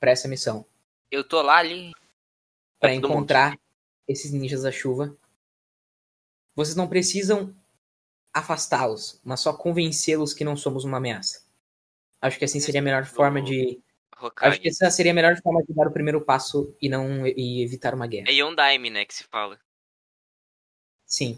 para 0.00 0.10
essa 0.10 0.26
missão, 0.28 0.66
Eu 1.10 1.26
tô 1.26 1.40
lá 1.40 1.58
ali. 1.58 1.92
para 2.80 2.92
mundo. 2.92 3.06
encontrar 3.06 3.58
esses 4.06 4.32
ninjas 4.32 4.62
da 4.64 4.72
chuva. 4.72 5.16
Vocês 6.54 6.76
não 6.76 6.88
precisam 6.88 7.56
afastá-los, 8.32 9.20
mas 9.24 9.40
só 9.40 9.56
convencê-los 9.56 10.34
que 10.34 10.44
não 10.44 10.56
somos 10.56 10.84
uma 10.84 10.98
ameaça. 10.98 11.46
Acho 12.20 12.38
que 12.38 12.44
assim 12.44 12.60
seria 12.60 12.80
a 12.80 12.84
melhor 12.84 13.06
forma 13.06 13.40
de. 13.40 13.80
Acho 14.36 14.60
que 14.60 14.68
essa 14.68 14.90
seria 14.90 15.12
a 15.12 15.14
melhor 15.14 15.40
forma 15.40 15.62
de 15.62 15.72
dar 15.72 15.86
o 15.86 15.92
primeiro 15.92 16.20
passo 16.20 16.76
e 16.80 16.88
não 16.88 17.26
e 17.26 17.62
evitar 17.62 17.94
uma 17.94 18.06
guerra. 18.06 18.26
É 18.28 18.32
Yondaime, 18.32 18.90
né, 18.90 19.04
que 19.04 19.14
se 19.14 19.24
fala. 19.24 19.58
Sim. 21.06 21.36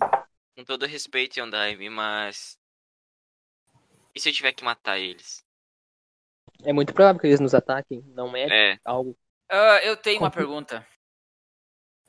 Com 0.55 0.65
todo 0.65 0.87
respeito, 0.87 1.39
Yondaime, 1.39 1.91
mas... 1.91 2.59
E 4.15 4.21
se 4.21 4.29
eu 4.29 4.33
tiver 4.33 4.53
que 4.53 4.65
matar 4.65 4.99
eles? 4.99 5.46
É 6.65 6.73
muito 6.73 6.93
provável 6.93 7.21
que 7.21 7.27
eles 7.27 7.41
nos 7.41 7.55
ataquem, 7.55 8.03
não 8.15 8.35
é, 8.37 8.73
É, 8.73 8.79
algo. 8.85 9.17
Ah, 9.49 9.81
eu 9.85 9.97
tenho 9.97 10.21
uma 10.21 10.31
Confio. 10.31 10.47
pergunta. 10.47 10.87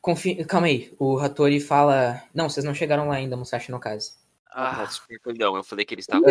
Confi... 0.02 0.46
Calma 0.46 0.68
aí. 0.68 0.96
O 1.00 1.20
Hattori 1.20 1.60
fala. 1.60 2.24
Não, 2.34 2.50
vocês 2.50 2.66
não 2.66 2.74
chegaram 2.74 3.08
lá 3.08 3.16
ainda, 3.16 3.36
Musashi 3.38 3.72
no 3.72 3.80
caso. 3.80 4.14
Ah, 4.50 4.86
desculpa, 4.86 5.34
não, 5.34 5.56
eu 5.56 5.64
falei 5.64 5.86
que 5.86 5.94
eles 5.94 6.04
estavam... 6.04 6.26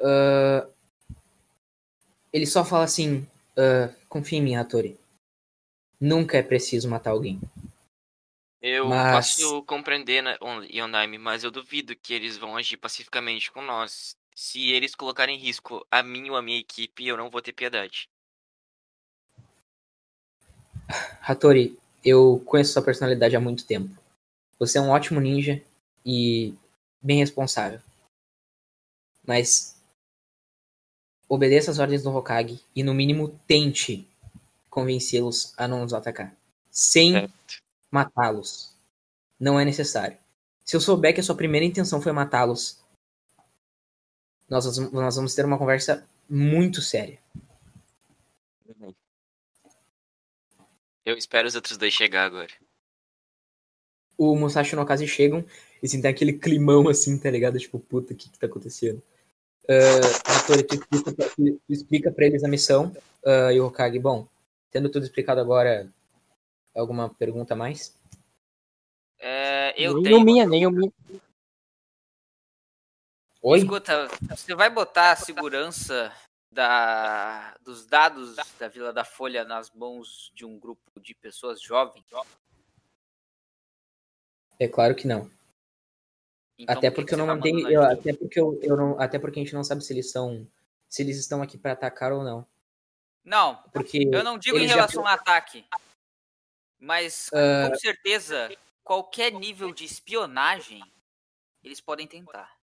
Ah, 0.00 0.68
ele 2.32 2.46
só 2.46 2.64
fala 2.64 2.84
assim: 2.84 3.26
ah, 3.56 3.94
confia 4.08 4.38
em 4.38 4.42
mim, 4.42 4.56
Hattori. 4.56 4.98
Nunca 6.00 6.36
é 6.36 6.42
preciso 6.42 6.88
matar 6.90 7.10
alguém. 7.10 7.40
Eu 8.60 8.88
Mas- 8.88 9.36
posso 9.36 9.62
compreender, 9.62 10.22
né, 10.22 10.36
On- 10.40 10.64
Yondaime, 10.64 11.18
mas 11.18 11.44
eu 11.44 11.50
duvido 11.50 11.94
que 11.94 12.12
eles 12.12 12.36
vão 12.36 12.56
agir 12.56 12.76
pacificamente 12.76 13.52
com 13.52 13.62
nós. 13.62 14.16
Se 14.36 14.70
eles 14.70 14.94
colocarem 14.94 15.38
em 15.38 15.40
risco 15.40 15.86
a 15.90 16.02
mim 16.02 16.28
ou 16.28 16.36
a 16.36 16.42
minha 16.42 16.58
equipe, 16.58 17.06
eu 17.06 17.16
não 17.16 17.30
vou 17.30 17.40
ter 17.40 17.54
piedade. 17.54 18.06
Hattori, 21.22 21.78
eu 22.04 22.42
conheço 22.44 22.74
sua 22.74 22.82
personalidade 22.82 23.34
há 23.34 23.40
muito 23.40 23.66
tempo. 23.66 23.98
Você 24.58 24.76
é 24.76 24.80
um 24.80 24.90
ótimo 24.90 25.20
ninja 25.20 25.64
e 26.04 26.54
bem 27.00 27.18
responsável. 27.18 27.80
Mas 29.26 29.80
obedeça 31.26 31.70
as 31.70 31.78
ordens 31.78 32.02
do 32.02 32.14
Hokage 32.14 32.62
e 32.74 32.82
no 32.82 32.92
mínimo 32.92 33.40
tente 33.46 34.06
convencê-los 34.68 35.54
a 35.56 35.66
não 35.66 35.80
nos 35.80 35.94
atacar. 35.94 36.36
Sem 36.70 37.32
matá-los. 37.90 38.70
Não 39.40 39.58
é 39.58 39.64
necessário. 39.64 40.18
Se 40.62 40.76
eu 40.76 40.80
souber 40.80 41.14
que 41.14 41.20
a 41.20 41.24
sua 41.24 41.34
primeira 41.34 41.64
intenção 41.64 42.02
foi 42.02 42.12
matá-los, 42.12 42.84
nós, 44.48 44.78
nós 44.92 45.16
vamos 45.16 45.34
ter 45.34 45.44
uma 45.44 45.58
conversa 45.58 46.06
muito 46.28 46.80
séria. 46.80 47.18
Eu 51.04 51.16
espero 51.16 51.46
os 51.46 51.54
outros 51.54 51.76
dois 51.76 51.92
chegar 51.92 52.24
agora. 52.24 52.52
o 54.18 54.34
Musashi 54.34 54.74
no 54.74 54.82
Okaze 54.82 55.06
chegam 55.06 55.44
e 55.82 55.86
assim, 55.86 56.00
tem 56.00 56.10
aquele 56.10 56.32
climão 56.32 56.88
assim, 56.88 57.18
tá 57.18 57.30
ligado? 57.30 57.58
Tipo, 57.58 57.78
puta, 57.78 58.12
o 58.14 58.16
que 58.16 58.30
que 58.30 58.38
tá 58.38 58.46
acontecendo? 58.46 59.02
Uh, 59.68 60.30
Hattori, 60.30 60.62
tu 60.62 60.74
explica, 60.74 61.12
pra- 61.12 61.28
tu 61.28 61.60
explica 61.68 62.12
pra 62.12 62.26
eles 62.26 62.42
a 62.44 62.48
missão 62.48 62.96
ah, 63.24 63.52
e 63.52 63.60
o 63.60 63.66
Hokage, 63.66 63.98
bom, 63.98 64.26
tendo 64.70 64.88
tudo 64.88 65.04
explicado 65.04 65.40
agora, 65.40 65.92
alguma 66.74 67.08
pergunta 67.10 67.54
a 67.54 67.56
mais? 67.56 67.94
é, 69.18 69.74
eu 69.76 69.94
nem 69.94 70.02
tenho. 70.04 70.16
o 70.18 70.24
minha, 70.24 70.46
nem 70.46 70.66
o 70.66 70.70
minha. 70.70 70.92
Oi? 73.48 73.58
Escuta, 73.60 74.08
você 74.28 74.56
vai 74.56 74.68
botar 74.68 75.12
a 75.12 75.16
segurança 75.16 76.12
da, 76.50 77.54
dos 77.60 77.86
dados 77.86 78.34
da 78.58 78.66
Vila 78.66 78.92
da 78.92 79.04
Folha 79.04 79.44
nas 79.44 79.70
mãos 79.70 80.32
de 80.34 80.44
um 80.44 80.58
grupo 80.58 80.98
de 81.00 81.14
pessoas 81.14 81.62
jovens? 81.62 82.04
É 84.58 84.66
claro 84.66 84.96
que 84.96 85.06
não. 85.06 85.30
Então, 86.58 86.76
até 86.76 86.90
por 86.90 86.94
que 86.96 87.00
porque 87.02 87.14
eu 87.14 87.18
não 87.18 87.26
tá 87.28 87.34
mantenho, 87.36 87.70
eu- 87.70 87.82
até 87.84 88.12
porque 88.14 88.40
eu, 88.40 88.58
eu 88.64 88.76
não, 88.76 89.00
até 89.00 89.16
porque 89.16 89.38
a 89.38 89.42
gente 89.44 89.54
não 89.54 89.62
sabe 89.62 89.84
se 89.84 89.92
eles 89.92 90.10
são, 90.10 90.44
se 90.88 91.02
eles 91.02 91.16
estão 91.16 91.40
aqui 91.40 91.56
pra 91.56 91.70
atacar 91.70 92.12
ou 92.12 92.24
não. 92.24 92.44
Não, 93.22 93.62
Porque 93.72 94.08
eu 94.12 94.24
não 94.24 94.36
digo 94.38 94.56
em 94.56 94.60
eles 94.62 94.70
já- 94.70 94.76
relação 94.76 95.06
ao 95.06 95.14
ataque. 95.14 95.64
Mas 96.80 97.30
Ah. 97.32 97.70
com 97.70 97.76
certeza, 97.76 98.50
qualquer 98.82 99.30
nível 99.30 99.72
de 99.72 99.84
espionagem, 99.84 100.82
eles 101.62 101.80
podem 101.80 102.08
tentar. 102.08 102.55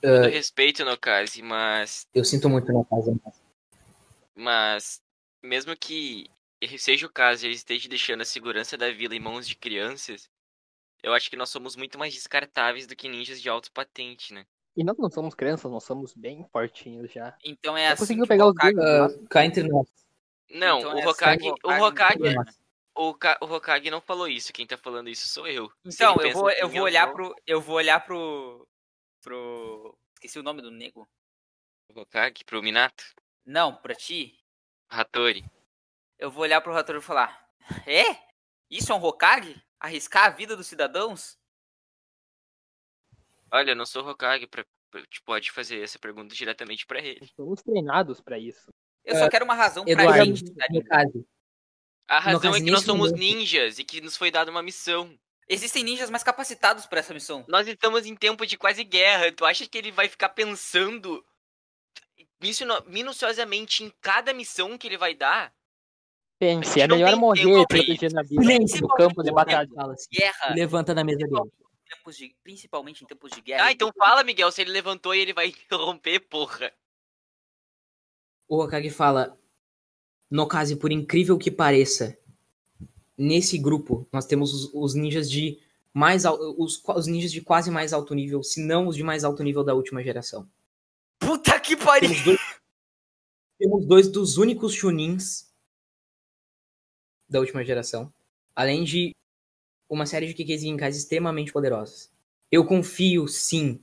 Todo 0.00 0.26
ah, 0.26 0.28
respeito, 0.28 0.84
no 0.84 0.96
caso, 0.98 1.42
mas. 1.42 2.06
eu 2.14 2.24
sinto 2.24 2.48
muito 2.48 2.72
na 2.72 2.84
casa. 2.84 3.14
Mas. 4.34 5.00
Mesmo 5.42 5.76
que 5.76 6.28
seja 6.78 7.06
o 7.06 7.12
caso 7.12 7.44
e 7.44 7.48
ele 7.48 7.54
esteja 7.54 7.88
deixando 7.88 8.22
a 8.22 8.24
segurança 8.24 8.76
da 8.76 8.90
vila 8.90 9.14
em 9.14 9.20
mãos 9.20 9.46
de 9.46 9.54
crianças, 9.54 10.28
eu 11.02 11.12
acho 11.14 11.30
que 11.30 11.36
nós 11.36 11.50
somos 11.50 11.76
muito 11.76 11.98
mais 11.98 12.12
descartáveis 12.14 12.86
do 12.86 12.96
que 12.96 13.08
ninjas 13.08 13.40
de 13.40 13.48
alto 13.48 13.70
patente, 13.72 14.34
né? 14.34 14.44
E 14.76 14.82
nós 14.84 14.96
não 14.98 15.08
somos 15.10 15.34
crianças, 15.34 15.70
nós 15.70 15.84
somos 15.84 16.12
bem 16.14 16.44
fortinhos 16.52 17.10
já. 17.12 17.36
Então 17.44 17.76
é 17.76 17.86
Já 17.86 17.92
assim 17.92 18.00
conseguiu 18.02 18.24
que 18.24 18.28
pegar 18.28 18.46
o 18.46 18.48
os 18.50 18.54
Hokage- 18.56 18.74
dois, 18.74 19.14
Ah, 19.14 19.28
cá 19.30 19.44
entre 19.44 19.62
nós. 19.68 19.86
Não, 20.50 20.78
Então 20.78 20.94
o 20.94 20.98
é 20.98 21.02
assim 21.02 21.08
Hokage. 21.10 21.38
que 21.38 21.48
o 21.48 21.52
O 21.64 21.70
Hokage 21.70 21.82
Hokage. 21.84 22.18
governa. 22.18 22.54
O, 22.94 23.14
Ka- 23.14 23.38
o 23.42 23.44
Hokage 23.46 23.90
não 23.90 24.00
falou 24.00 24.26
isso. 24.26 24.52
Quem 24.52 24.66
tá 24.66 24.76
falando 24.76 25.08
isso 25.08 25.28
sou 25.28 25.46
eu. 25.46 25.70
Então, 25.84 26.16
eu 26.20 26.32
vou, 26.32 26.50
eu 26.50 26.68
meu 26.68 26.76
vou 26.78 26.82
olhar 26.82 27.12
pro. 27.12 27.34
Eu 27.46 27.60
vou 27.60 27.76
olhar 27.76 28.00
pro. 28.00 28.66
Pro. 29.26 29.98
Esqueci 30.14 30.38
o 30.38 30.42
nome 30.42 30.62
do 30.62 30.70
nego. 30.70 31.08
Hokage, 31.94 32.44
pro 32.44 32.62
Minato, 32.62 33.04
Não, 33.44 33.74
pra 33.76 33.94
ti. 33.94 34.38
Hattori. 34.88 35.44
Eu 36.18 36.30
vou 36.30 36.42
olhar 36.42 36.60
pro 36.60 36.74
Hattori 36.76 36.98
e 36.98 37.02
falar: 37.02 37.48
É? 37.86 38.02
Isso 38.70 38.92
é 38.92 38.94
um 38.94 39.02
Hokage? 39.04 39.60
Arriscar 39.80 40.24
a 40.26 40.30
vida 40.30 40.56
dos 40.56 40.66
cidadãos? 40.66 41.36
Olha, 43.52 43.72
eu 43.72 43.76
não 43.76 43.84
sou 43.86 44.06
Hokage 44.08 44.46
pra. 44.46 44.64
pra- 44.90 45.06
Tipo, 45.06 45.26
pode 45.26 45.50
fazer 45.50 45.82
essa 45.82 45.98
pergunta 45.98 46.34
diretamente 46.34 46.86
pra 46.86 47.00
ele. 47.00 47.26
Somos 47.36 47.62
treinados 47.62 48.20
pra 48.20 48.38
isso. 48.38 48.72
Eu 49.04 49.16
só 49.16 49.28
quero 49.28 49.44
uma 49.44 49.54
razão 49.54 49.84
pra 49.84 49.92
Eduardo, 49.92 50.24
gente. 50.36 50.54
tá 50.54 51.02
A 52.08 52.18
razão 52.20 52.54
é 52.54 52.60
que 52.60 52.70
nós 52.70 52.84
somos 52.84 53.10
momento- 53.12 53.20
ninjas 53.20 53.78
e 53.78 53.84
que 53.84 54.00
nos 54.00 54.16
foi 54.16 54.30
dada 54.30 54.50
uma 54.50 54.62
missão. 54.62 55.16
Existem 55.48 55.84
ninjas 55.84 56.10
mais 56.10 56.24
capacitados 56.24 56.86
pra 56.86 56.98
essa 57.00 57.14
missão. 57.14 57.44
Nós 57.48 57.68
estamos 57.68 58.04
em 58.04 58.16
tempo 58.16 58.44
de 58.46 58.56
quase 58.58 58.82
guerra. 58.82 59.30
Tu 59.32 59.44
acha 59.44 59.66
que 59.66 59.78
ele 59.78 59.92
vai 59.92 60.08
ficar 60.08 60.30
pensando 60.30 61.24
minucio- 62.40 62.66
minuciosamente 62.86 63.84
em 63.84 63.92
cada 64.00 64.32
missão 64.34 64.76
que 64.76 64.88
ele 64.88 64.98
vai 64.98 65.14
dar? 65.14 65.54
Pense, 66.38 66.80
é 66.80 66.86
melhor 66.88 67.16
morrer 67.16 67.64
protegendo 67.66 68.18
a 68.18 68.22
vida 68.22 68.42
Silêncio, 68.42 68.80
no 68.82 68.88
campo 68.88 69.22
de 69.22 69.28
Silêncio. 69.30 69.34
batalha. 69.34 69.68
Guerra, 70.12 70.54
levanta 70.54 70.94
da 70.94 71.02
mesa 71.04 71.18
dele. 71.18 71.50
tempos 71.88 72.16
de- 72.16 72.36
principalmente 72.42 73.04
em 73.04 73.06
tempos 73.06 73.30
de 73.30 73.40
guerra. 73.40 73.66
Ah, 73.66 73.72
então 73.72 73.92
fala, 73.96 74.24
Miguel, 74.24 74.50
se 74.50 74.60
ele 74.60 74.72
levantou 74.72 75.14
e 75.14 75.20
ele 75.20 75.32
vai 75.32 75.46
interromper, 75.70 76.18
porra. 76.28 76.72
O 78.48 78.60
Hokage 78.62 78.90
fala: 78.90 79.38
No 80.30 80.46
caso, 80.48 80.76
por 80.76 80.90
incrível 80.92 81.38
que 81.38 81.50
pareça, 81.50 82.18
nesse 83.16 83.58
grupo 83.58 84.06
nós 84.12 84.26
temos 84.26 84.52
os, 84.52 84.70
os 84.74 84.94
ninjas 84.94 85.30
de 85.30 85.58
mais 85.92 86.24
os, 86.26 86.82
os 86.86 87.06
ninjas 87.06 87.32
de 87.32 87.40
quase 87.40 87.70
mais 87.70 87.92
alto 87.92 88.14
nível, 88.14 88.42
se 88.42 88.60
não 88.60 88.86
os 88.86 88.96
de 88.96 89.02
mais 89.02 89.24
alto 89.24 89.42
nível 89.42 89.64
da 89.64 89.74
última 89.74 90.02
geração. 90.02 90.46
Puta 91.18 91.58
que 91.58 91.74
pariu! 91.74 92.10
Temos 92.10 92.24
dois, 92.24 92.40
temos 93.58 93.86
dois 93.86 94.08
dos 94.08 94.36
únicos 94.36 94.74
Chunins 94.74 95.50
da 97.28 97.40
última 97.40 97.64
geração, 97.64 98.12
além 98.54 98.84
de 98.84 99.14
uma 99.88 100.04
série 100.04 100.26
de 100.26 100.34
Kikeizinkais 100.34 100.96
extremamente 100.96 101.52
poderosas. 101.52 102.10
Eu 102.52 102.64
confio, 102.66 103.26
sim, 103.26 103.80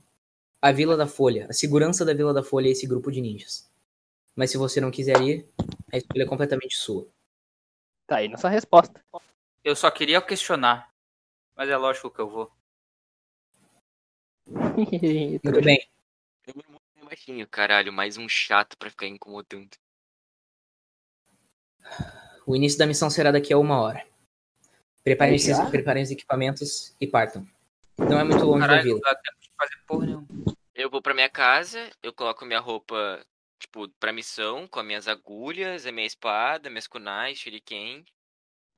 a 0.62 0.72
Vila 0.72 0.96
da 0.96 1.06
Folha, 1.06 1.46
a 1.50 1.52
segurança 1.52 2.04
da 2.04 2.14
Vila 2.14 2.32
da 2.32 2.42
Folha 2.42 2.68
e 2.68 2.72
esse 2.72 2.86
grupo 2.86 3.10
de 3.10 3.20
ninjas. 3.20 3.68
Mas 4.34 4.50
se 4.50 4.56
você 4.56 4.80
não 4.80 4.90
quiser 4.90 5.20
ir, 5.20 5.46
a 5.92 5.96
escolha 5.96 6.22
é 6.22 6.26
completamente 6.26 6.76
sua. 6.76 7.08
Tá 8.06 8.16
aí 8.16 8.28
nossa 8.28 8.48
resposta. 8.48 9.02
Eu 9.62 9.74
só 9.74 9.90
queria 9.90 10.20
questionar. 10.20 10.90
Mas 11.56 11.68
é 11.68 11.76
lógico 11.76 12.10
que 12.10 12.20
eu 12.20 12.28
vou. 12.28 12.52
Muito 14.46 15.62
bem. 15.62 15.88
Eu 16.46 16.54
murmuro 16.56 16.82
bem 16.94 17.04
baixinho, 17.04 17.48
caralho, 17.48 17.92
mais 17.92 18.16
um 18.18 18.28
chato 18.28 18.76
pra 18.76 18.90
ficar 18.90 19.06
incomodando. 19.06 19.70
O 22.46 22.54
início 22.54 22.78
da 22.78 22.86
missão 22.86 23.08
será 23.08 23.30
daqui 23.30 23.52
a 23.52 23.58
uma 23.58 23.80
hora. 23.80 24.06
Preparem, 25.02 25.36
esses- 25.36 25.58
preparem 25.70 26.02
os 26.02 26.10
equipamentos 26.10 26.94
e 27.00 27.06
partam. 27.06 27.46
Não 27.98 28.18
é 28.18 28.24
muito 28.24 28.44
longe 28.44 28.60
da 28.60 28.66
Caralho, 28.68 28.82
vila. 28.96 29.00
porra 29.86 30.06
nenhuma. 30.06 30.26
Eu 30.74 30.90
vou 30.90 31.00
pra 31.00 31.14
minha 31.14 31.28
casa, 31.30 31.88
eu 32.02 32.12
coloco 32.12 32.44
minha 32.44 32.58
roupa, 32.58 33.24
tipo, 33.64 33.88
pra 33.98 34.12
missão, 34.12 34.68
com 34.68 34.80
as 34.80 34.86
minhas 34.86 35.08
agulhas, 35.08 35.86
a 35.86 35.92
minha 35.92 36.06
espada, 36.06 36.70
minhas 36.70 36.86
kunais, 36.86 37.38
shuriken. 37.38 38.04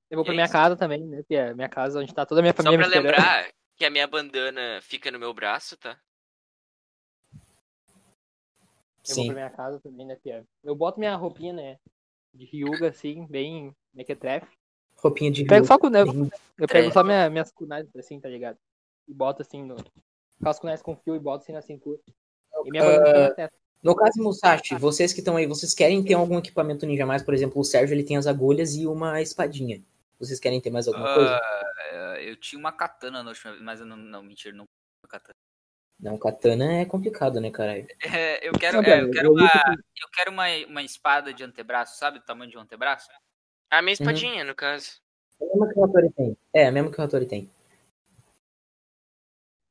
Eu 0.09 0.17
vou 0.17 0.25
pra 0.25 0.33
é 0.33 0.37
minha 0.37 0.45
isso. 0.45 0.53
casa 0.53 0.77
também, 0.77 1.05
né? 1.05 1.23
Que 1.27 1.35
é 1.35 1.53
minha 1.53 1.69
casa 1.69 2.01
onde 2.01 2.15
tá 2.15 2.25
toda 2.25 2.41
a 2.41 2.43
minha 2.43 2.55
Só 2.55 2.63
família 2.63 2.79
pra 2.79 2.89
me 2.89 2.95
esperando. 2.95 3.17
lembrar 3.17 3.53
que 3.77 3.85
a 3.85 3.91
minha 3.91 4.07
bandana 4.07 4.81
fica 4.83 5.11
no 5.11 5.19
meu 5.19 5.35
braço, 5.35 5.77
tá? 5.77 5.99
Eu 9.09 9.15
vou 9.15 9.25
Sim. 9.25 9.27
pra 9.27 9.35
minha 9.35 9.51
casa 9.51 9.81
também, 9.81 10.07
né, 10.07 10.17
Pierre? 10.17 10.45
Eu 10.65 10.75
boto 10.75 10.99
minha 10.99 11.15
roupinha, 11.15 11.53
né? 11.53 11.79
De 12.33 12.45
Ryuga, 12.45 12.89
assim, 12.89 13.27
bem 13.27 13.75
mequetrefe. 13.95 14.47
Roupinha 14.97 15.31
de 15.31 15.45
Pego 15.45 15.61
rio. 15.61 15.67
só 15.67 15.79
com 15.79 15.89
eu, 15.89 16.07
eu 16.59 16.69
pego 16.69 16.89
É. 16.89 16.91
só 16.91 17.05
minha, 17.05 17.29
minhas 17.31 17.53
kunais, 17.53 17.87
assim, 17.97 18.21
tá 18.21 18.29
ligado? 18.29 18.59
E 19.07 19.15
boto 19.15 19.43
assim 19.43 19.63
no. 19.65 19.77
As 20.45 20.59
kunais 20.59 20.83
com 20.83 20.97
fio 20.97 21.15
e 21.15 21.19
boto 21.21 21.43
assim 21.45 21.53
na 21.53 21.63
cintura. 21.63 21.99
E 22.65 22.71
minha 22.71 22.83
bandana 22.83 23.07
fica 23.07 23.21
na 23.21 23.35
testa. 23.35 23.66
No 23.87 23.95
caso 23.95 24.21
Musashi, 24.21 24.75
vocês 24.75 25.13
que 25.13 25.21
estão 25.21 25.37
aí, 25.37 25.47
vocês 25.47 25.73
querem 25.73 26.03
ter 26.03 26.15
algum 26.15 26.39
equipamento 26.39 26.85
ninja 26.85 27.07
mais? 27.07 27.23
Por 27.23 27.33
exemplo, 27.33 27.61
o 27.61 27.65
Sérgio 27.65 27.95
ele 27.95 28.03
tem 28.03 28.17
as 28.17 28.27
agulhas 28.27 28.75
e 28.75 28.85
uma 28.85 29.23
espadinha. 29.23 29.81
Vocês 30.19 30.41
querem 30.41 30.61
ter 30.61 30.71
mais 30.71 30.89
alguma 30.89 31.15
coisa? 31.15 31.37
Ah, 31.37 32.17
eu 32.21 32.35
tinha 32.35 32.59
uma 32.59 32.73
katana 32.73 33.23
na 33.23 33.31
última 33.31 33.53
vez, 33.53 33.63
mas 33.63 33.79
eu 33.79 33.87
não, 33.87 33.97
não 33.97 34.25
mentira, 34.25 34.57
não 34.57 34.65
tinha 34.65 35.05
uma 35.05 35.09
katana. 35.09 35.37
Não, 36.01 36.19
katana 36.19 36.81
é 36.81 36.85
complicado, 36.85 37.41
né, 37.41 37.49
caralho? 37.49 37.87
É, 38.03 38.49
eu 38.49 38.53
quero, 38.55 38.83
Não, 38.83 38.89
é, 38.89 39.03
eu 39.03 39.11
quero, 39.13 39.29
eu 39.29 39.33
uma, 39.33 39.77
eu 40.03 40.09
quero 40.13 40.31
uma, 40.33 40.47
uma 40.69 40.83
espada 40.83 41.33
de 41.33 41.45
antebraço, 41.45 41.97
sabe? 41.97 42.19
Do 42.19 42.25
tamanho 42.25 42.51
de 42.51 42.59
um 42.59 42.63
antebraço. 42.63 43.09
A 43.71 43.81
minha 43.81 43.93
espadinha, 43.93 44.43
no 44.43 44.57
caso. 44.57 45.01
É 45.41 45.45
a 45.45 45.49
mesma 45.49 45.73
que 45.73 45.79
o 45.79 45.85
Hattori 45.85 46.11
tem. 46.11 46.37
É, 46.53 46.67
a 46.67 46.73
mesma 46.73 46.91
que 46.91 47.01
o 47.01 47.05
Hattori 47.05 47.27
tem. 47.27 47.49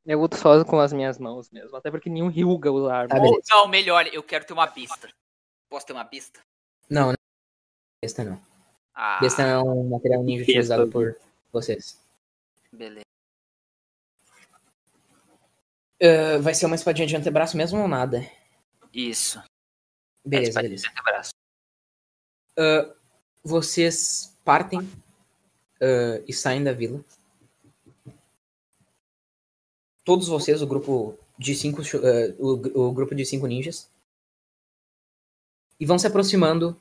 Eu 0.05 0.19
luto 0.19 0.37
só 0.37 0.63
com 0.63 0.79
as 0.79 0.93
minhas 0.93 1.17
mãos 1.17 1.49
mesmo. 1.49 1.75
Até 1.75 1.89
porque 1.89 2.09
nenhum 2.09 2.27
Ryuga 2.27 2.71
usa 2.71 2.93
arma. 2.93 3.15
Ou, 3.15 3.21
beleza. 3.21 3.47
não, 3.49 3.67
melhor, 3.67 4.05
eu 4.07 4.21
quero 4.21 4.45
ter 4.45 4.53
uma 4.53 4.67
besta. 4.67 5.09
Posso 5.69 5.85
ter 5.85 5.93
uma 5.93 6.03
besta? 6.03 6.39
Não, 6.89 7.07
não. 7.07 7.15
Besta 8.03 8.23
não. 8.23 8.39
Ah, 8.93 9.19
Besta 9.19 9.41
é 9.41 9.57
um 9.57 9.89
material 9.89 10.23
ninja 10.23 10.39
Besta. 10.45 10.51
utilizado 10.51 10.91
por 10.91 11.17
vocês. 11.51 11.99
beleza. 12.71 13.03
Ah, 16.01 16.37
vai 16.41 16.53
ser 16.53 16.65
uma 16.65 16.75
espadinha 16.75 17.07
de 17.07 17.15
antebraço 17.15 17.57
mesmo 17.57 17.79
ou 17.81 17.87
nada? 17.87 18.25
Isso. 18.93 19.41
Beleza, 20.25 20.49
Espadinha 20.49 20.69
beleza. 20.69 20.83
de 20.87 20.91
antebraço. 20.91 21.31
Ah, 22.57 22.95
vocês 23.43 24.37
partem 24.45 24.79
ah, 25.81 26.21
e 26.27 26.31
saem 26.33 26.63
da 26.63 26.73
vila. 26.73 27.03
Todos 30.05 30.27
vocês, 30.29 30.61
o 30.61 30.67
grupo 30.67 31.15
de 31.37 31.53
cinco, 31.53 31.81
ah, 31.81 32.35
o, 32.39 32.87
o 32.87 32.91
grupo 32.93 33.13
de 33.13 33.25
cinco 33.25 33.47
ninjas, 33.47 33.89
e 35.79 35.85
vão 35.85 35.99
se 35.99 36.07
aproximando 36.07 36.79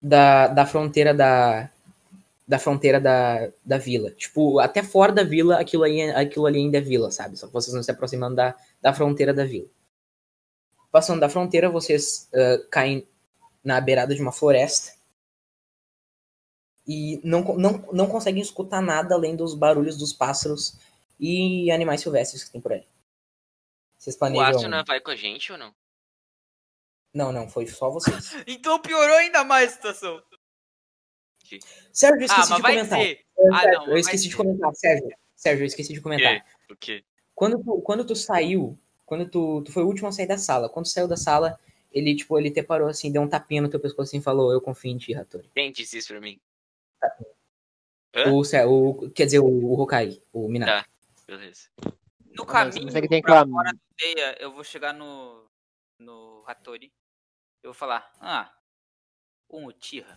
da, 0.00 0.48
da 0.48 0.66
fronteira 0.66 1.12
da 1.14 1.70
da 2.46 2.58
fronteira 2.58 3.00
da, 3.00 3.50
da 3.64 3.78
vila. 3.78 4.10
Tipo, 4.10 4.58
até 4.58 4.82
fora 4.82 5.12
da 5.12 5.22
vila, 5.22 5.58
aquilo, 5.58 5.86
é- 5.86 6.10
aquilo 6.10 6.44
ali 6.44 6.58
ainda 6.58 6.78
é 6.78 6.80
vila, 6.80 7.10
sabe? 7.10 7.36
Só 7.38 7.46
que 7.46 7.52
vocês 7.52 7.72
vão 7.72 7.82
se 7.82 7.90
aproximando 7.90 8.36
da, 8.36 8.54
da 8.82 8.92
fronteira 8.92 9.32
da 9.32 9.44
vila. 9.44 9.68
Passando 10.90 11.20
da 11.20 11.28
fronteira, 11.28 11.70
vocês 11.70 12.28
ah, 12.34 12.58
caem 12.70 13.06
na 13.64 13.80
beirada 13.80 14.14
de 14.14 14.20
uma 14.20 14.32
floresta 14.32 14.92
e 16.86 17.20
não, 17.24 17.42
não, 17.56 17.88
não 17.92 18.08
conseguem 18.08 18.42
escutar 18.42 18.82
nada 18.82 19.14
além 19.14 19.36
dos 19.36 19.54
barulhos 19.54 19.96
dos 19.96 20.12
pássaros 20.12 20.76
e 21.22 21.70
animais 21.70 22.00
silvestres 22.00 22.42
que 22.42 22.50
tem 22.50 22.60
por 22.60 22.72
aí. 22.72 22.84
Vocês 23.96 24.16
O 24.16 24.18
planejam... 24.18 24.48
Asuna 24.48 24.82
vai 24.84 25.00
com 25.00 25.12
a 25.12 25.16
gente 25.16 25.52
ou 25.52 25.56
não? 25.56 25.72
Não, 27.14 27.30
não, 27.30 27.48
foi 27.48 27.66
só 27.68 27.88
vocês. 27.90 28.32
Então 28.48 28.80
piorou 28.80 29.16
ainda 29.16 29.44
mais 29.44 29.70
a 29.70 29.74
situação. 29.74 30.20
Sérgio, 31.92 32.20
eu 32.20 32.22
Ah, 32.22 32.24
esqueci 32.24 32.50
mas 32.50 32.56
de 32.56 32.62
vai 32.62 32.72
comentar. 32.74 32.98
Sérgio, 32.98 33.24
Ah, 33.52 33.66
não, 33.72 33.86
eu 33.88 33.96
esqueci 33.98 34.22
de 34.24 34.30
dizer. 34.30 34.42
comentar, 34.42 34.74
Sérgio. 34.74 35.16
Sérgio, 35.36 35.62
eu 35.62 35.66
esqueci 35.66 35.92
de 35.92 36.00
comentar. 36.00 36.44
O 36.68 36.76
quê? 36.76 37.04
Quando 37.34 37.62
tu, 37.62 37.80
quando 37.82 38.04
tu 38.04 38.16
saiu, 38.16 38.76
quando 39.06 39.28
tu, 39.28 39.62
tu 39.62 39.70
foi 39.72 39.84
o 39.84 39.86
último 39.86 40.08
a 40.08 40.12
sair 40.12 40.26
da 40.26 40.38
sala, 40.38 40.68
quando 40.68 40.86
tu 40.86 40.90
saiu 40.90 41.06
da 41.06 41.16
sala, 41.16 41.58
ele, 41.92 42.16
tipo, 42.16 42.36
ele 42.38 42.50
te 42.50 42.62
parou 42.62 42.88
assim, 42.88 43.12
deu 43.12 43.22
um 43.22 43.28
tapinha 43.28 43.62
no 43.62 43.68
teu 43.68 43.78
pescoço 43.78 44.08
assim 44.10 44.18
e 44.18 44.22
falou, 44.22 44.52
eu 44.52 44.60
confio 44.60 44.90
em 44.90 44.98
ti, 44.98 45.14
Hattori. 45.14 45.48
Quem 45.54 45.70
disse 45.70 45.98
isso 45.98 46.08
pra 46.08 46.20
mim? 46.20 46.40
Hã? 48.14 48.32
O, 48.32 48.44
Sé- 48.44 48.66
o, 48.66 49.10
quer 49.10 49.26
dizer, 49.26 49.38
o, 49.40 49.46
o 49.46 49.80
Hokage, 49.80 50.22
o 50.32 50.48
Minato. 50.48 50.84
Tá. 50.84 50.91
Beleza. 51.26 51.68
No 52.36 52.46
caminho 52.46 52.86
que 52.86 53.08
tem 53.08 53.22
pra 53.22 53.40
aquela- 53.40 53.50
fora 53.50 53.72
da 53.72 53.78
aldeia, 53.90 54.42
eu 54.42 54.52
vou 54.52 54.64
chegar 54.64 54.92
no, 54.92 55.50
no 55.98 56.44
Hattori. 56.46 56.92
Eu 57.62 57.72
vou 57.72 57.74
falar, 57.74 58.10
ah, 58.20 58.52
um 59.50 59.66
Uchiha. 59.66 60.16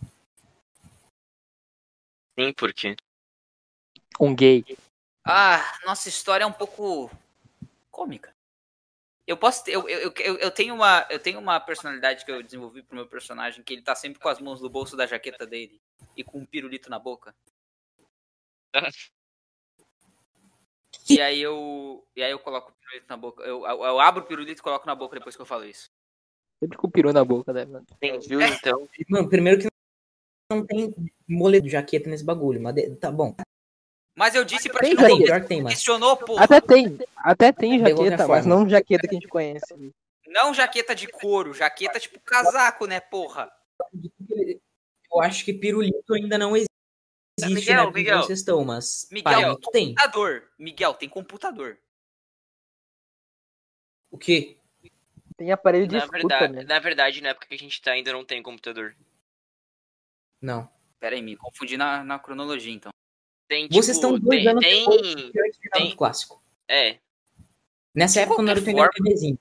Sim, 2.39 2.53
por 2.53 2.73
quê? 2.73 2.95
Um 4.19 4.35
gay. 4.35 4.65
Ah, 5.25 5.79
nossa 5.85 6.09
história 6.09 6.43
é 6.43 6.47
um 6.47 6.53
pouco 6.53 7.09
cômica. 7.91 8.35
Eu 9.27 9.37
posso 9.37 9.63
ter, 9.63 9.71
eu, 9.71 9.89
eu, 9.89 10.13
eu, 10.17 10.37
eu 10.37 10.51
tenho 10.51 10.75
uma 10.75 11.07
eu 11.09 11.19
tenho 11.19 11.39
uma 11.39 11.59
personalidade 11.59 12.23
que 12.23 12.31
eu 12.31 12.43
desenvolvi 12.43 12.83
pro 12.83 12.95
meu 12.95 13.07
personagem 13.07 13.63
que 13.63 13.73
ele 13.73 13.81
tá 13.81 13.95
sempre 13.95 14.19
com 14.19 14.29
as 14.29 14.39
mãos 14.39 14.61
no 14.61 14.69
bolso 14.69 14.95
da 14.95 15.07
jaqueta 15.07 15.47
dele 15.47 15.81
e 16.15 16.23
com 16.23 16.39
um 16.39 16.45
pirulito 16.45 16.89
na 16.89 16.99
boca. 16.99 17.35
E 21.09 21.21
aí 21.21 21.41
eu 21.41 22.03
e 22.15 22.23
aí 22.23 22.31
eu 22.31 22.39
coloco 22.39 22.71
o 22.71 22.73
pirulito 22.73 23.05
na 23.07 23.17
boca. 23.17 23.43
Eu, 23.43 23.65
eu, 23.65 23.83
eu 23.83 23.99
abro 23.99 24.23
o 24.23 24.25
pirulito 24.25 24.59
e 24.59 24.63
coloco 24.63 24.85
na 24.87 24.95
boca 24.95 25.17
depois 25.17 25.35
que 25.35 25.41
eu 25.41 25.45
falo 25.45 25.65
isso. 25.65 25.89
Sempre 26.63 26.77
com 26.77 26.87
o 26.87 26.91
peru 26.91 27.13
na 27.13 27.23
boca, 27.23 27.53
né, 27.53 27.65
mano? 27.65 27.85
Entendi, 28.01 28.33
então. 28.35 28.87
Mano, 29.09 29.29
primeiro 29.29 29.61
que 29.61 29.67
não 30.49 30.65
tem 30.65 30.93
moletom 31.27 31.65
de 31.65 31.71
jaqueta 31.71 32.09
nesse 32.09 32.23
bagulho, 32.23 32.61
mas 32.61 32.73
de- 32.75 32.95
tá 32.95 33.11
bom. 33.11 33.35
Mas 34.17 34.33
eu 34.33 34.45
disse 34.45 34.69
pra 34.69 34.79
Tem 34.79 34.95
ti, 34.95 35.01
Não, 35.01 35.17
pior 35.17 35.41
que 35.41 35.47
tem, 35.47 35.61
mas... 35.61 35.73
questionou, 35.73 36.15
porra. 36.15 36.45
Até 36.45 36.61
tem. 36.61 36.97
Até 37.17 37.51
tem 37.51 37.79
jaqueta, 37.79 38.27
mas 38.27 38.45
não 38.45 38.67
jaqueta 38.67 39.07
que 39.07 39.15
a 39.15 39.19
gente 39.19 39.27
conhece. 39.27 39.93
Não 40.27 40.53
jaqueta 40.53 40.95
de 40.95 41.07
couro, 41.07 41.53
jaqueta 41.53 41.99
tipo 41.99 42.19
casaco, 42.21 42.87
né, 42.87 42.99
porra? 42.99 43.51
Eu 45.11 45.21
acho 45.21 45.43
que 45.43 45.53
pirulito 45.53 46.13
ainda 46.13 46.37
não 46.37 46.55
existe 46.55 46.69
Miguel, 47.41 47.75
na 47.75 47.81
época 47.83 47.97
Miguel. 47.97 48.17
vocês 48.23 48.39
estão, 48.39 48.63
mas 48.63 49.07
Miguel, 49.11 49.23
palito 49.41 49.71
tem. 49.71 49.87
Computador. 49.93 50.51
Miguel, 50.57 50.93
tem 50.93 51.09
computador. 51.09 51.77
O 54.09 54.17
quê? 54.17 54.57
Tem 55.37 55.51
aparelho 55.51 55.87
de 55.87 55.97
Na 55.97 56.05
escuta, 56.05 56.17
verdade, 56.19 56.53
né? 56.53 56.63
na 56.63 56.79
verdade, 56.79 57.21
na 57.21 57.29
época 57.29 57.47
que 57.47 57.55
a 57.55 57.57
gente 57.57 57.81
tá, 57.81 57.91
ainda 57.91 58.13
não 58.13 58.23
tem 58.23 58.41
computador. 58.41 58.95
Não. 60.41 60.69
Pera 60.99 61.15
aí, 61.15 61.21
me 61.21 61.35
confundi 61.35 61.75
na, 61.75 62.03
na 62.03 62.17
cronologia, 62.17 62.73
então. 62.73 62.91
Tem, 63.49 63.63
tipo, 63.67 63.75
Vocês 63.75 63.97
estão 63.97 64.17
dois 64.17 64.39
tem, 64.43 64.47
anos 64.47 64.63
tem, 64.63 64.85
de 64.87 65.31
de 65.31 65.69
tem- 65.71 65.95
clássico. 65.95 66.41
É, 66.67 66.99
Nessa 67.93 68.21
época, 68.21 68.41
o 68.41 68.43
Naruto 68.43 68.67
ainda 68.69 68.81
era 68.81 68.91
bebezinho. 68.93 69.37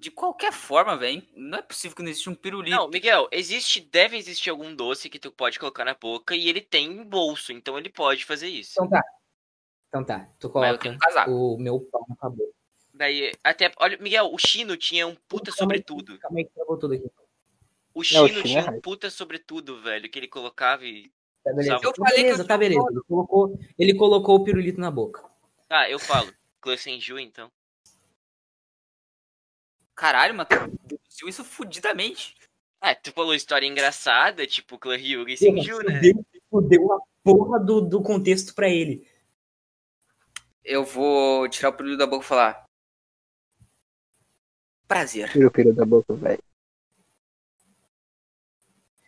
De 0.00 0.10
qualquer 0.10 0.50
forma, 0.50 0.96
velho, 0.96 1.22
não 1.36 1.58
é 1.58 1.62
possível 1.62 1.94
que 1.94 2.02
não 2.02 2.08
exista 2.08 2.30
um 2.30 2.34
pirulito. 2.34 2.74
Não, 2.74 2.88
Miguel, 2.88 3.28
existe, 3.30 3.82
deve 3.82 4.16
existir 4.16 4.48
algum 4.48 4.74
doce 4.74 5.10
que 5.10 5.18
tu 5.18 5.30
pode 5.30 5.58
colocar 5.58 5.84
na 5.84 5.92
boca 5.92 6.34
e 6.34 6.48
ele 6.48 6.62
tem 6.62 7.04
bolso, 7.04 7.52
então 7.52 7.76
ele 7.76 7.90
pode 7.90 8.24
fazer 8.24 8.48
isso. 8.48 8.72
Então 8.72 8.88
tá. 8.88 9.04
Então 9.88 10.02
tá. 10.02 10.26
Tu 10.38 10.48
coloca 10.48 10.78
tenho 10.78 10.94
um 10.94 10.98
casaco. 10.98 11.30
o 11.30 11.58
meu 11.58 11.80
pau 11.80 12.06
na 12.08 12.16
tua 12.16 12.30
boca. 12.30 12.50
Daí, 12.94 13.30
até, 13.44 13.70
olha, 13.76 13.98
Miguel, 13.98 14.32
o 14.32 14.38
Chino 14.38 14.74
tinha 14.74 15.06
um 15.06 15.14
puta 15.14 15.52
Calma 15.52 15.74
aí, 15.74 15.78
sobretudo. 15.78 16.18
Calma 16.18 16.38
aí 16.38 16.44
que 16.46 16.54
travou 16.54 16.78
tudo 16.78 16.94
aqui. 16.94 17.04
O 17.04 17.08
Não, 17.08 18.00
o 18.00 18.02
Chino 18.02 18.28
Chino 18.28 18.42
tinha 18.42 18.60
é 18.60 18.70
um 18.70 18.80
puta 18.80 19.10
sobretudo, 19.10 19.82
velho, 19.82 20.08
que 20.08 20.18
ele 20.18 20.28
colocava 20.28 20.82
e... 20.82 21.12
Tá 21.44 21.52
beleza. 21.52 21.74
Eu 21.74 21.92
Tá 21.92 21.92
falei 21.98 22.14
que 22.14 22.22
beleza, 22.22 22.42
eu 22.42 22.46
tá 22.46 22.56
beleza. 22.56 22.86
Ele 22.90 23.00
colocou, 23.06 23.60
ele 23.78 23.94
colocou 23.94 24.36
o 24.36 24.44
pirulito 24.44 24.80
na 24.80 24.90
boca. 24.90 25.22
Ah, 25.68 25.90
eu 25.90 25.98
falo. 25.98 26.32
Clã 26.58 26.74
Senju, 26.78 27.18
então. 27.18 27.52
Caralho, 30.00 30.34
tu 30.46 30.78
deduziu 30.86 31.28
isso 31.28 31.44
fudidamente. 31.44 32.34
Ah, 32.80 32.94
tu 32.94 33.12
falou 33.12 33.34
história 33.34 33.66
engraçada, 33.66 34.46
tipo 34.46 34.78
Clã 34.78 34.96
Ryuga 34.96 35.30
e 35.30 35.36
Senju, 35.36 35.80
né? 35.80 35.96
Fudeu, 36.00 36.24
fudeu 36.50 36.92
a 36.94 37.00
porra 37.22 37.60
do, 37.60 37.82
do 37.82 38.02
contexto 38.02 38.54
pra 38.54 38.66
ele. 38.66 39.06
Eu 40.64 40.86
vou 40.86 41.46
tirar 41.50 41.68
o 41.68 41.74
pirulito 41.74 41.98
da 41.98 42.06
boca 42.06 42.24
e 42.24 42.28
falar. 42.28 42.64
Prazer. 44.88 45.30
Tira 45.30 45.48
o 45.48 45.50
piro 45.50 45.74
da 45.74 45.84
boca, 45.84 46.14
velho. 46.14 46.42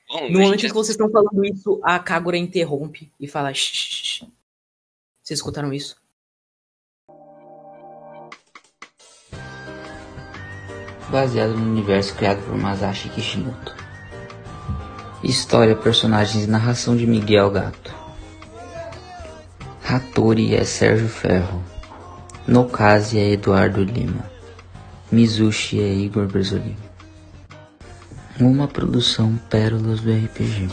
Bom, 0.08 0.28
No 0.28 0.40
momento 0.40 0.66
em 0.66 0.68
que 0.68 0.74
vocês 0.74 0.90
estão 0.90 1.10
falando 1.10 1.42
isso, 1.42 1.80
a 1.82 1.98
Kagura 1.98 2.36
interrompe 2.36 3.10
e 3.18 3.26
fala. 3.26 3.54
"Shh, 3.54 3.72
shh, 3.72 4.04
shh." 4.04 4.26
Vocês 5.22 5.38
escutaram 5.38 5.72
isso? 5.72 6.01
Baseado 11.12 11.50
no 11.50 11.70
universo 11.70 12.14
criado 12.14 12.42
por 12.46 12.56
Masashi 12.56 13.10
Kishimoto. 13.10 13.76
História, 15.22 15.76
personagens 15.76 16.44
e 16.44 16.46
narração 16.46 16.96
de 16.96 17.06
Miguel 17.06 17.50
Gato. 17.50 17.94
Hattori 19.86 20.54
é 20.54 20.64
Sérgio 20.64 21.10
Ferro. 21.10 21.62
Nokazi 22.48 23.18
é 23.18 23.30
Eduardo 23.30 23.84
Lima. 23.84 24.24
Mizushi 25.12 25.82
é 25.82 25.92
Igor 25.92 26.26
Bresolini. 26.28 26.78
Uma 28.40 28.66
produção 28.66 29.38
Pérolas 29.50 30.00
do 30.00 30.10
RPG. 30.10 30.70